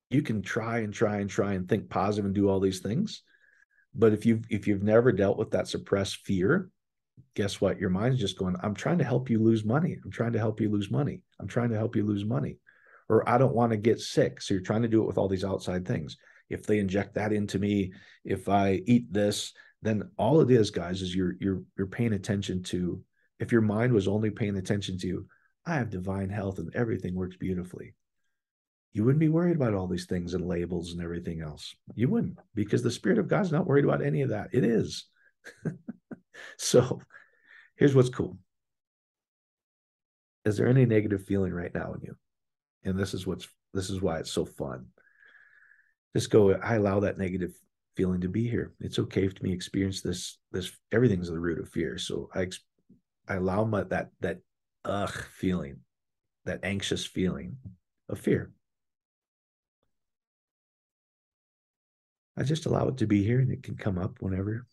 you 0.10 0.22
can 0.22 0.42
try 0.42 0.80
and 0.80 0.94
try 0.94 1.18
and 1.18 1.30
try 1.30 1.54
and 1.54 1.68
think 1.68 1.90
positive 1.90 2.26
and 2.26 2.36
do 2.36 2.50
all 2.50 2.60
these 2.60 2.80
things 2.80 3.24
but 3.96 4.14
if 4.14 4.26
you've 4.26 4.44
if 4.50 4.68
you've 4.68 4.84
never 4.84 5.12
dealt 5.12 5.38
with 5.38 5.52
that 5.52 5.68
suppressed 5.68 6.18
fear, 6.18 6.70
guess 7.34 7.62
what? 7.62 7.80
Your 7.80 7.90
mind's 7.90 8.20
just 8.20 8.38
going, 8.38 8.56
I'm 8.62 8.74
trying 8.76 8.98
to 8.98 9.06
help 9.06 9.30
you 9.30 9.40
lose 9.40 9.64
money. 9.64 9.98
I'm 10.04 10.12
trying 10.12 10.34
to 10.34 10.40
help 10.40 10.60
you 10.60 10.70
lose 10.70 10.92
money. 10.92 11.22
I'm 11.40 11.48
trying 11.48 11.70
to 11.70 11.78
help 11.78 11.96
you 11.96 12.04
lose 12.04 12.26
money. 12.26 12.58
Or 13.08 13.28
I 13.30 13.38
don't 13.38 13.56
want 13.56 13.72
to 13.72 13.78
get 13.78 14.00
sick. 14.00 14.42
So 14.42 14.54
you're 14.54 14.64
trying 14.64 14.82
to 14.82 14.88
do 14.88 15.02
it 15.02 15.08
with 15.08 15.18
all 15.18 15.28
these 15.28 15.46
outside 15.46 15.88
things. 15.88 16.18
If 16.50 16.66
they 16.66 16.80
inject 16.80 17.16
that 17.16 17.34
into 17.34 17.60
me, 17.60 17.94
if 18.24 18.50
I 18.50 18.82
eat 18.86 19.12
this, 19.12 19.54
then 19.82 20.10
all 20.18 20.42
it 20.42 20.50
is, 20.50 20.72
guys, 20.72 21.02
is 21.02 21.16
you're 21.16 21.36
you're 21.40 21.64
you're 21.78 21.88
paying 21.88 22.14
attention 22.14 22.64
to 22.64 23.02
if 23.40 23.52
your 23.52 23.62
mind 23.62 23.94
was 23.94 24.08
only 24.08 24.32
paying 24.32 24.58
attention 24.58 24.98
to, 25.00 25.26
I 25.66 25.76
have 25.76 25.90
divine 25.90 26.30
health 26.30 26.58
and 26.58 26.74
everything 26.76 27.16
works 27.16 27.36
beautifully 27.36 27.94
you 28.96 29.04
wouldn't 29.04 29.20
be 29.20 29.28
worried 29.28 29.58
about 29.58 29.74
all 29.74 29.88
these 29.88 30.06
things 30.06 30.34
and 30.34 30.48
labels 30.48 30.94
and 30.94 31.02
everything 31.02 31.42
else. 31.42 31.76
You 31.96 32.08
wouldn't, 32.08 32.40
because 32.56 32.82
the 32.82 32.90
Spirit 32.90 33.20
of 33.20 33.28
God's 33.28 33.52
not 33.52 33.68
worried 33.68 33.84
about 33.84 34.02
any 34.02 34.22
of 34.22 34.30
that. 34.30 34.52
It 34.54 34.64
is. 34.64 35.10
so 36.58 37.02
here's 37.76 37.94
what's 37.94 38.08
cool. 38.08 38.38
Is 40.46 40.56
there 40.56 40.70
any 40.70 40.86
negative 40.86 41.26
feeling 41.26 41.52
right 41.52 41.76
now 41.76 41.94
in 41.94 42.04
you? 42.04 42.16
And 42.86 42.98
this 42.98 43.14
is 43.14 43.28
what's 43.28 43.48
this 43.74 43.90
is 43.90 44.02
why 44.02 44.20
it's 44.20 44.32
so 44.32 44.46
fun. 44.46 44.86
Just 46.16 46.30
go, 46.30 46.54
I 46.54 46.76
allow 46.76 47.02
that 47.02 47.18
negative 47.18 47.52
feeling 47.98 48.22
to 48.22 48.30
be 48.30 48.48
here. 48.48 48.74
It's 48.80 49.00
okay 49.00 49.28
for 49.28 49.44
me 49.44 49.50
to 49.50 49.56
experience 49.56 50.02
this, 50.02 50.38
this 50.52 50.72
everything's 50.92 51.28
the 51.30 51.38
root 51.38 51.60
of 51.60 51.68
fear. 51.68 51.98
So 51.98 52.30
I 52.34 52.48
I 53.28 53.36
allow 53.36 53.66
my 53.66 53.84
that 53.84 54.12
that 54.22 54.40
ugh 54.86 55.26
feeling, 55.32 55.80
that 56.46 56.62
anxious 56.64 57.06
feeling 57.06 57.58
of 58.08 58.20
fear. 58.20 58.52
I 62.38 62.44
just 62.44 62.66
allow 62.66 62.88
it 62.90 62.98
to 62.98 63.08
be 63.08 63.24
here 63.24 63.40
and 63.40 63.52
it 63.52 63.64
can 63.64 63.76
come 63.76 63.98
up 63.98 64.18
whenever. 64.20 64.68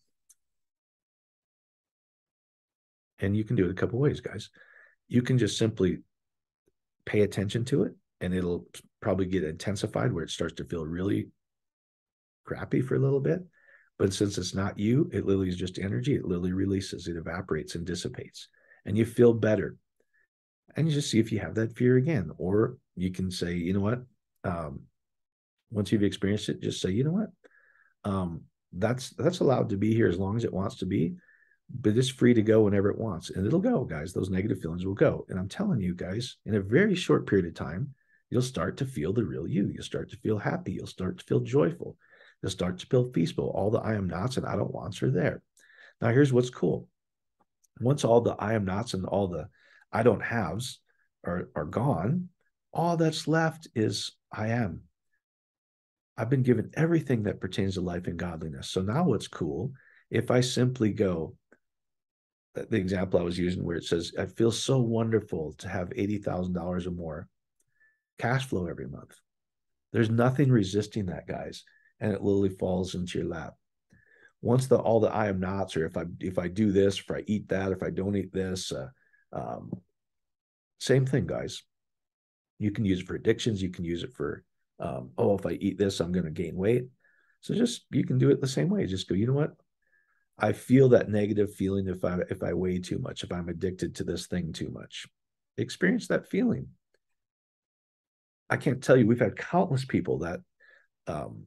And 3.20 3.36
you 3.36 3.44
can 3.44 3.56
do 3.56 3.66
it 3.66 3.70
a 3.70 3.74
couple 3.74 4.00
ways, 4.00 4.20
guys. 4.20 4.50
You 5.06 5.22
can 5.22 5.38
just 5.38 5.56
simply 5.56 5.98
pay 7.06 7.20
attention 7.20 7.64
to 7.66 7.84
it 7.84 7.94
and 8.22 8.32
it'll 8.32 8.66
probably 9.00 9.26
get 9.26 9.44
intensified 9.44 10.12
where 10.12 10.24
it 10.24 10.30
starts 10.30 10.54
to 10.54 10.64
feel 10.64 10.86
really 10.86 11.28
crappy 12.44 12.80
for 12.80 12.94
a 12.94 13.00
little 13.00 13.20
bit. 13.20 13.40
But 13.98 14.14
since 14.14 14.38
it's 14.38 14.54
not 14.54 14.78
you, 14.78 15.10
it 15.12 15.26
literally 15.26 15.48
is 15.48 15.56
just 15.56 15.78
energy. 15.78 16.14
It 16.14 16.24
literally 16.24 16.52
releases, 16.52 17.06
it 17.06 17.16
evaporates 17.16 17.74
and 17.74 17.84
dissipates, 17.84 18.48
and 18.86 18.96
you 18.96 19.04
feel 19.04 19.34
better. 19.34 19.76
And 20.74 20.88
you 20.88 20.94
just 20.94 21.10
see 21.10 21.18
if 21.18 21.30
you 21.30 21.40
have 21.40 21.54
that 21.56 21.76
fear 21.76 21.98
again. 21.98 22.30
Or 22.38 22.78
you 22.96 23.12
can 23.12 23.30
say, 23.30 23.54
you 23.54 23.74
know 23.74 23.80
what? 23.80 24.02
Um, 24.44 24.80
once 25.70 25.92
you've 25.92 26.02
experienced 26.02 26.48
it, 26.48 26.62
just 26.62 26.80
say, 26.80 26.90
you 26.90 27.04
know 27.04 27.12
what? 27.12 27.30
Um, 28.04 28.42
that's 28.72 29.10
that's 29.10 29.40
allowed 29.40 29.68
to 29.68 29.76
be 29.76 29.94
here 29.94 30.08
as 30.08 30.18
long 30.18 30.36
as 30.36 30.44
it 30.44 30.52
wants 30.52 30.76
to 30.76 30.86
be, 30.86 31.14
but 31.68 31.96
it's 31.96 32.08
free 32.08 32.34
to 32.34 32.42
go 32.42 32.62
whenever 32.62 32.90
it 32.90 32.98
wants. 32.98 33.30
And 33.30 33.46
it'll 33.46 33.60
go, 33.60 33.84
guys. 33.84 34.12
Those 34.12 34.30
negative 34.30 34.60
feelings 34.60 34.86
will 34.86 34.94
go. 34.94 35.26
And 35.28 35.38
I'm 35.38 35.48
telling 35.48 35.80
you 35.80 35.94
guys, 35.94 36.36
in 36.46 36.54
a 36.54 36.60
very 36.60 36.94
short 36.94 37.26
period 37.26 37.46
of 37.46 37.54
time, 37.54 37.94
you'll 38.32 38.40
start 38.40 38.78
to 38.78 38.86
feel 38.86 39.12
the 39.12 39.22
real 39.22 39.46
you. 39.46 39.68
You'll 39.68 39.84
start 39.84 40.10
to 40.10 40.16
feel 40.16 40.38
happy. 40.38 40.72
You'll 40.72 40.86
start 40.86 41.18
to 41.18 41.24
feel 41.24 41.40
joyful. 41.40 41.98
You'll 42.42 42.50
start 42.50 42.78
to 42.78 42.86
feel 42.86 43.04
peaceful. 43.04 43.52
All 43.54 43.70
the 43.70 43.78
I 43.78 43.92
am 43.92 44.08
nots 44.08 44.38
and 44.38 44.46
I 44.46 44.56
don't 44.56 44.72
wants 44.72 45.02
are 45.02 45.10
there. 45.10 45.42
Now, 46.00 46.08
here's 46.08 46.32
what's 46.32 46.48
cool. 46.48 46.88
Once 47.78 48.04
all 48.04 48.22
the 48.22 48.34
I 48.38 48.54
am 48.54 48.64
nots 48.64 48.94
and 48.94 49.04
all 49.04 49.28
the 49.28 49.48
I 49.92 50.02
don't 50.02 50.22
haves 50.22 50.80
are, 51.24 51.50
are 51.54 51.66
gone, 51.66 52.30
all 52.72 52.96
that's 52.96 53.28
left 53.28 53.68
is 53.74 54.12
I 54.32 54.48
am. 54.48 54.80
I've 56.16 56.30
been 56.30 56.42
given 56.42 56.70
everything 56.72 57.24
that 57.24 57.40
pertains 57.40 57.74
to 57.74 57.82
life 57.82 58.06
and 58.06 58.18
godliness. 58.18 58.70
So 58.70 58.80
now 58.80 59.04
what's 59.04 59.28
cool, 59.28 59.72
if 60.10 60.30
I 60.30 60.40
simply 60.40 60.90
go, 60.90 61.36
the 62.54 62.76
example 62.76 63.20
I 63.20 63.24
was 63.24 63.38
using 63.38 63.62
where 63.62 63.76
it 63.76 63.84
says, 63.84 64.12
I 64.18 64.24
feel 64.24 64.52
so 64.52 64.80
wonderful 64.80 65.52
to 65.58 65.68
have 65.68 65.90
$80,000 65.90 66.86
or 66.86 66.90
more 66.92 67.28
cash 68.18 68.46
flow 68.46 68.66
every 68.66 68.88
month. 68.88 69.14
There's 69.92 70.10
nothing 70.10 70.50
resisting 70.50 71.06
that, 71.06 71.26
guys, 71.26 71.64
and 72.00 72.12
it 72.12 72.22
literally 72.22 72.56
falls 72.56 72.94
into 72.94 73.18
your 73.18 73.28
lap. 73.28 73.54
Once 74.40 74.66
the 74.66 74.76
all 74.76 75.00
the 75.00 75.12
I 75.12 75.28
am 75.28 75.40
nots, 75.40 75.76
or 75.76 75.86
if 75.86 75.96
I 75.96 76.04
if 76.20 76.38
I 76.38 76.48
do 76.48 76.72
this, 76.72 76.98
if 76.98 77.10
I 77.10 77.22
eat 77.26 77.48
that, 77.48 77.72
if 77.72 77.82
I 77.82 77.90
don't 77.90 78.16
eat 78.16 78.32
this, 78.32 78.72
uh, 78.72 78.88
um, 79.32 79.70
same 80.80 81.06
thing, 81.06 81.26
guys. 81.26 81.62
You 82.58 82.70
can 82.70 82.84
use 82.84 83.00
it 83.00 83.06
for 83.06 83.14
addictions. 83.14 83.62
You 83.62 83.70
can 83.70 83.84
use 83.84 84.02
it 84.02 84.12
for 84.12 84.44
um, 84.82 85.10
oh, 85.16 85.36
if 85.38 85.46
I 85.46 85.52
eat 85.52 85.78
this, 85.78 86.00
I'm 86.00 86.12
going 86.12 86.24
to 86.24 86.30
gain 86.30 86.56
weight. 86.56 86.86
So 87.40 87.54
just 87.54 87.84
you 87.90 88.04
can 88.04 88.18
do 88.18 88.30
it 88.30 88.40
the 88.40 88.48
same 88.48 88.68
way. 88.68 88.86
Just 88.86 89.08
go. 89.08 89.14
You 89.14 89.26
know 89.26 89.32
what? 89.32 89.52
I 90.38 90.52
feel 90.52 90.88
that 90.90 91.08
negative 91.08 91.54
feeling 91.54 91.86
if 91.86 92.04
I 92.04 92.18
if 92.30 92.42
I 92.42 92.52
weigh 92.52 92.78
too 92.78 92.98
much, 92.98 93.22
if 93.22 93.32
I'm 93.32 93.48
addicted 93.48 93.96
to 93.96 94.04
this 94.04 94.26
thing 94.26 94.52
too 94.52 94.70
much. 94.70 95.06
Experience 95.58 96.08
that 96.08 96.28
feeling. 96.28 96.68
I 98.50 98.56
can't 98.56 98.82
tell 98.82 98.96
you, 98.96 99.06
we've 99.06 99.18
had 99.18 99.36
countless 99.36 99.84
people 99.84 100.18
that 100.18 100.40
um, 101.06 101.46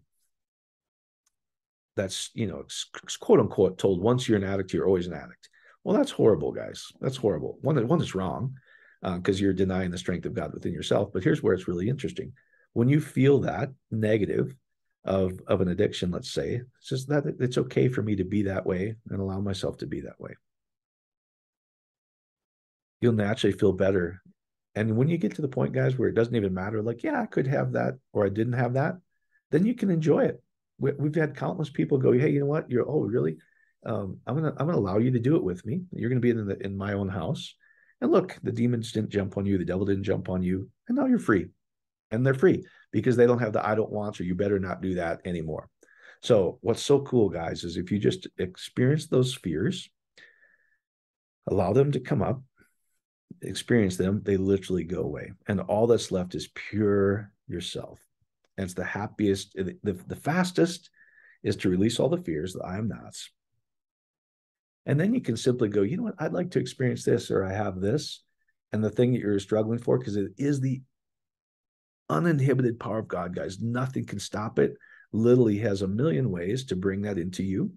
that's 1.96 2.30
you 2.34 2.48
know 2.48 2.66
quote 3.20 3.40
unquote 3.40 3.78
told 3.78 4.02
once 4.02 4.28
you're 4.28 4.38
an 4.38 4.44
addict 4.44 4.74
you're 4.74 4.88
always 4.88 5.08
an 5.08 5.14
addict. 5.14 5.50
Well 5.84 5.96
that's 5.96 6.12
horrible 6.12 6.52
guys. 6.52 6.92
That's 7.00 7.18
horrible. 7.18 7.58
One 7.62 7.88
one 7.88 8.02
is 8.02 8.16
wrong 8.16 8.56
because 9.02 9.40
uh, 9.40 9.44
you're 9.44 9.54
denying 9.54 9.92
the 9.92 9.98
strength 9.98 10.26
of 10.26 10.34
god 10.34 10.54
within 10.54 10.74
yourself 10.74 11.12
but 11.14 11.24
here's 11.24 11.44
where 11.44 11.54
it's 11.54 11.68
really 11.68 11.90
interesting. 11.90 12.34
When 12.74 12.90
you 12.90 13.00
feel 13.00 13.40
that 13.42 13.70
negative 13.92 14.56
of 15.06 15.40
of 15.48 15.62
an 15.62 15.68
addiction 15.68 16.10
let's 16.12 16.32
say 16.32 16.62
it's 16.80 16.90
just 16.90 17.08
that 17.10 17.24
it's 17.40 17.60
okay 17.60 17.88
for 17.88 18.02
me 18.02 18.16
to 18.16 18.24
be 18.24 18.44
that 18.44 18.66
way 18.66 18.96
and 19.10 19.20
allow 19.20 19.40
myself 19.40 19.78
to 19.78 19.88
be 19.88 20.02
that 20.02 20.20
way. 20.20 20.36
You'll 23.02 23.14
naturally 23.14 23.56
feel 23.58 23.74
better 23.74 24.22
and 24.76 24.96
when 24.98 25.08
you 25.08 25.18
get 25.18 25.36
to 25.36 25.42
the 25.42 25.48
point, 25.48 25.74
guys, 25.74 25.98
where 25.98 26.10
it 26.10 26.16
doesn't 26.16 26.36
even 26.36 26.54
matter, 26.54 26.82
like, 26.82 27.04
yeah, 27.04 27.22
I 27.22 27.26
could 27.26 27.48
have 27.48 27.74
that 27.74 27.96
or 28.12 28.26
I 28.26 28.30
didn't 28.30 28.54
have 28.54 28.74
that, 28.74 28.98
then 29.52 29.66
you 29.66 29.74
can 29.74 29.90
enjoy 29.90 30.26
it. 30.26 30.42
We, 30.78 30.92
have 30.92 31.16
had 31.16 31.38
countless 31.38 31.70
people 31.70 31.98
go, 31.98 32.12
hey, 32.12 32.30
you 32.30 32.42
know 32.42 32.46
what? 32.46 32.70
You're, 32.70 32.88
oh, 32.88 33.02
really? 33.02 33.38
Um, 33.86 34.20
I'm 34.26 34.36
gonna 34.36 34.54
I'm 34.58 34.66
gonna 34.66 34.80
allow 34.80 34.98
you 34.98 35.12
to 35.12 35.20
do 35.20 35.36
it 35.36 35.44
with 35.44 35.66
me. 35.66 35.84
You're 35.92 36.10
gonna 36.10 36.20
be 36.20 36.32
in 36.32 36.46
the 36.46 36.58
in 36.66 36.76
my 36.76 36.94
own 36.94 37.08
house. 37.08 37.56
And 38.02 38.12
look, 38.12 38.38
the 38.44 38.52
demons 38.52 38.92
didn't 38.92 39.12
jump 39.12 39.38
on 39.38 39.46
you, 39.46 39.58
the 39.58 39.66
devil 39.66 39.86
didn't 39.86 40.04
jump 40.04 40.28
on 40.28 40.44
you, 40.44 40.70
and 40.88 40.98
now 40.98 41.06
you're 41.06 41.20
free. 41.20 41.50
And 42.12 42.26
they're 42.26 42.34
free 42.34 42.66
because 42.92 43.16
they 43.16 43.28
don't 43.28 43.40
have 43.40 43.54
the 43.54 43.66
I 43.66 43.76
don't 43.76 43.92
want 43.92 44.20
or 44.20 44.24
you 44.24 44.36
better 44.36 44.60
not 44.60 44.82
do 44.82 44.96
that 44.96 45.22
anymore. 45.24 45.70
So 46.22 46.58
what's 46.62 46.82
so 46.82 47.02
cool, 47.02 47.30
guys, 47.30 47.64
is 47.64 47.78
if 47.78 47.92
you 47.92 48.00
just 48.00 48.28
experience 48.38 49.08
those 49.08 49.36
fears, 49.36 49.90
allow 51.48 51.72
them 51.74 51.92
to 51.92 52.00
come 52.00 52.24
up, 52.24 52.42
experience 53.42 53.98
them, 53.98 54.22
they 54.24 54.38
literally 54.38 54.84
go 54.84 55.02
away. 55.02 55.32
And 55.48 55.62
all 55.62 55.88
that's 55.88 56.12
left 56.12 56.36
is 56.36 56.50
pure 56.54 57.32
yourself. 57.48 58.00
And 58.58 58.66
it's 58.66 58.74
the 58.74 58.84
happiest, 58.84 59.54
the, 59.56 59.76
the, 59.84 60.16
fastest 60.16 60.90
is 61.44 61.58
to 61.58 61.70
release 61.70 62.00
all 62.00 62.10
the 62.10 62.18
fears, 62.18 62.54
the 62.54 62.64
I 62.64 62.78
am 62.78 62.88
nots. 62.88 63.30
And 64.86 65.00
then 65.00 65.14
you 65.14 65.22
can 65.22 65.36
simply 65.36 65.68
go, 65.68 65.82
you 65.82 65.98
know 65.98 66.04
what, 66.04 66.16
I'd 66.20 66.34
like 66.34 66.52
to 66.52 66.60
experience 66.60 67.04
this, 67.04 67.32
or 67.32 67.44
I 67.44 67.54
have 67.54 67.82
this. 67.82 68.24
And 68.72 68.84
the 68.84 68.90
thing 68.90 69.14
that 69.14 69.20
you're 69.20 69.40
struggling 69.40 69.80
for, 69.80 69.98
because 69.98 70.16
it 70.16 70.32
is 70.38 70.60
the 70.60 70.82
uninhibited 72.10 72.80
power 72.80 73.00
of 73.00 73.08
God, 73.08 73.36
guys. 73.36 73.60
Nothing 73.60 74.06
can 74.06 74.20
stop 74.20 74.60
it. 74.60 74.76
Literally 75.12 75.58
has 75.60 75.82
a 75.82 75.88
million 75.88 76.30
ways 76.30 76.66
to 76.66 76.76
bring 76.76 77.02
that 77.04 77.18
into 77.18 77.44
you 77.44 77.72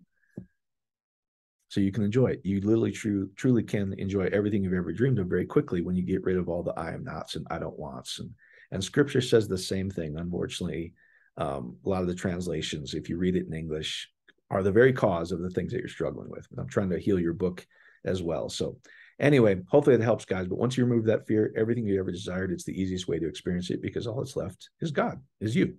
so 1.68 1.80
you 1.80 1.92
can 1.92 2.04
enjoy 2.04 2.28
it. 2.28 2.40
You 2.44 2.60
literally 2.60 2.92
true, 2.92 3.30
truly 3.36 3.62
can 3.62 3.94
enjoy 3.98 4.28
everything 4.32 4.64
you've 4.64 4.72
ever 4.72 4.92
dreamed 4.92 5.18
of 5.18 5.26
very 5.26 5.46
quickly 5.46 5.82
when 5.82 5.96
you 5.96 6.02
get 6.02 6.24
rid 6.24 6.36
of 6.36 6.48
all 6.48 6.62
the 6.62 6.78
I 6.78 6.92
am 6.92 7.04
nots 7.04 7.36
and 7.36 7.46
I 7.50 7.58
don't 7.58 7.78
wants. 7.78 8.18
And 8.18 8.30
and 8.70 8.84
scripture 8.84 9.20
says 9.20 9.48
the 9.48 9.58
same 9.58 9.90
thing. 9.90 10.16
Unfortunately, 10.18 10.94
um, 11.36 11.76
a 11.84 11.88
lot 11.88 12.02
of 12.02 12.08
the 12.08 12.14
translations, 12.14 12.94
if 12.94 13.08
you 13.08 13.16
read 13.16 13.36
it 13.36 13.46
in 13.46 13.54
English, 13.54 14.10
are 14.50 14.62
the 14.62 14.72
very 14.72 14.92
cause 14.92 15.32
of 15.32 15.40
the 15.40 15.50
things 15.50 15.72
that 15.72 15.78
you're 15.78 15.88
struggling 15.88 16.30
with. 16.30 16.46
I'm 16.56 16.68
trying 16.68 16.90
to 16.90 16.98
heal 16.98 17.18
your 17.18 17.34
book 17.34 17.66
as 18.04 18.22
well. 18.22 18.48
So 18.48 18.78
anyway, 19.20 19.60
hopefully 19.68 19.96
it 19.96 20.02
helps, 20.02 20.24
guys. 20.24 20.48
But 20.48 20.58
once 20.58 20.76
you 20.76 20.84
remove 20.84 21.06
that 21.06 21.26
fear, 21.26 21.52
everything 21.56 21.86
you 21.86 21.98
ever 22.00 22.10
desired, 22.10 22.50
it's 22.50 22.64
the 22.64 22.78
easiest 22.78 23.08
way 23.08 23.18
to 23.18 23.28
experience 23.28 23.70
it 23.70 23.82
because 23.82 24.06
all 24.06 24.18
that's 24.18 24.36
left 24.36 24.70
is 24.80 24.90
God, 24.90 25.20
is 25.40 25.54
you, 25.54 25.76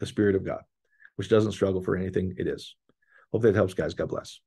the 0.00 0.06
Spirit 0.06 0.34
of 0.34 0.44
God, 0.44 0.62
which 1.16 1.28
doesn't 1.28 1.52
struggle 1.52 1.82
for 1.82 1.96
anything. 1.96 2.34
It 2.36 2.48
is. 2.48 2.74
Hopefully 3.32 3.52
it 3.52 3.56
helps, 3.56 3.74
guys. 3.74 3.94
God 3.94 4.08
bless. 4.08 4.40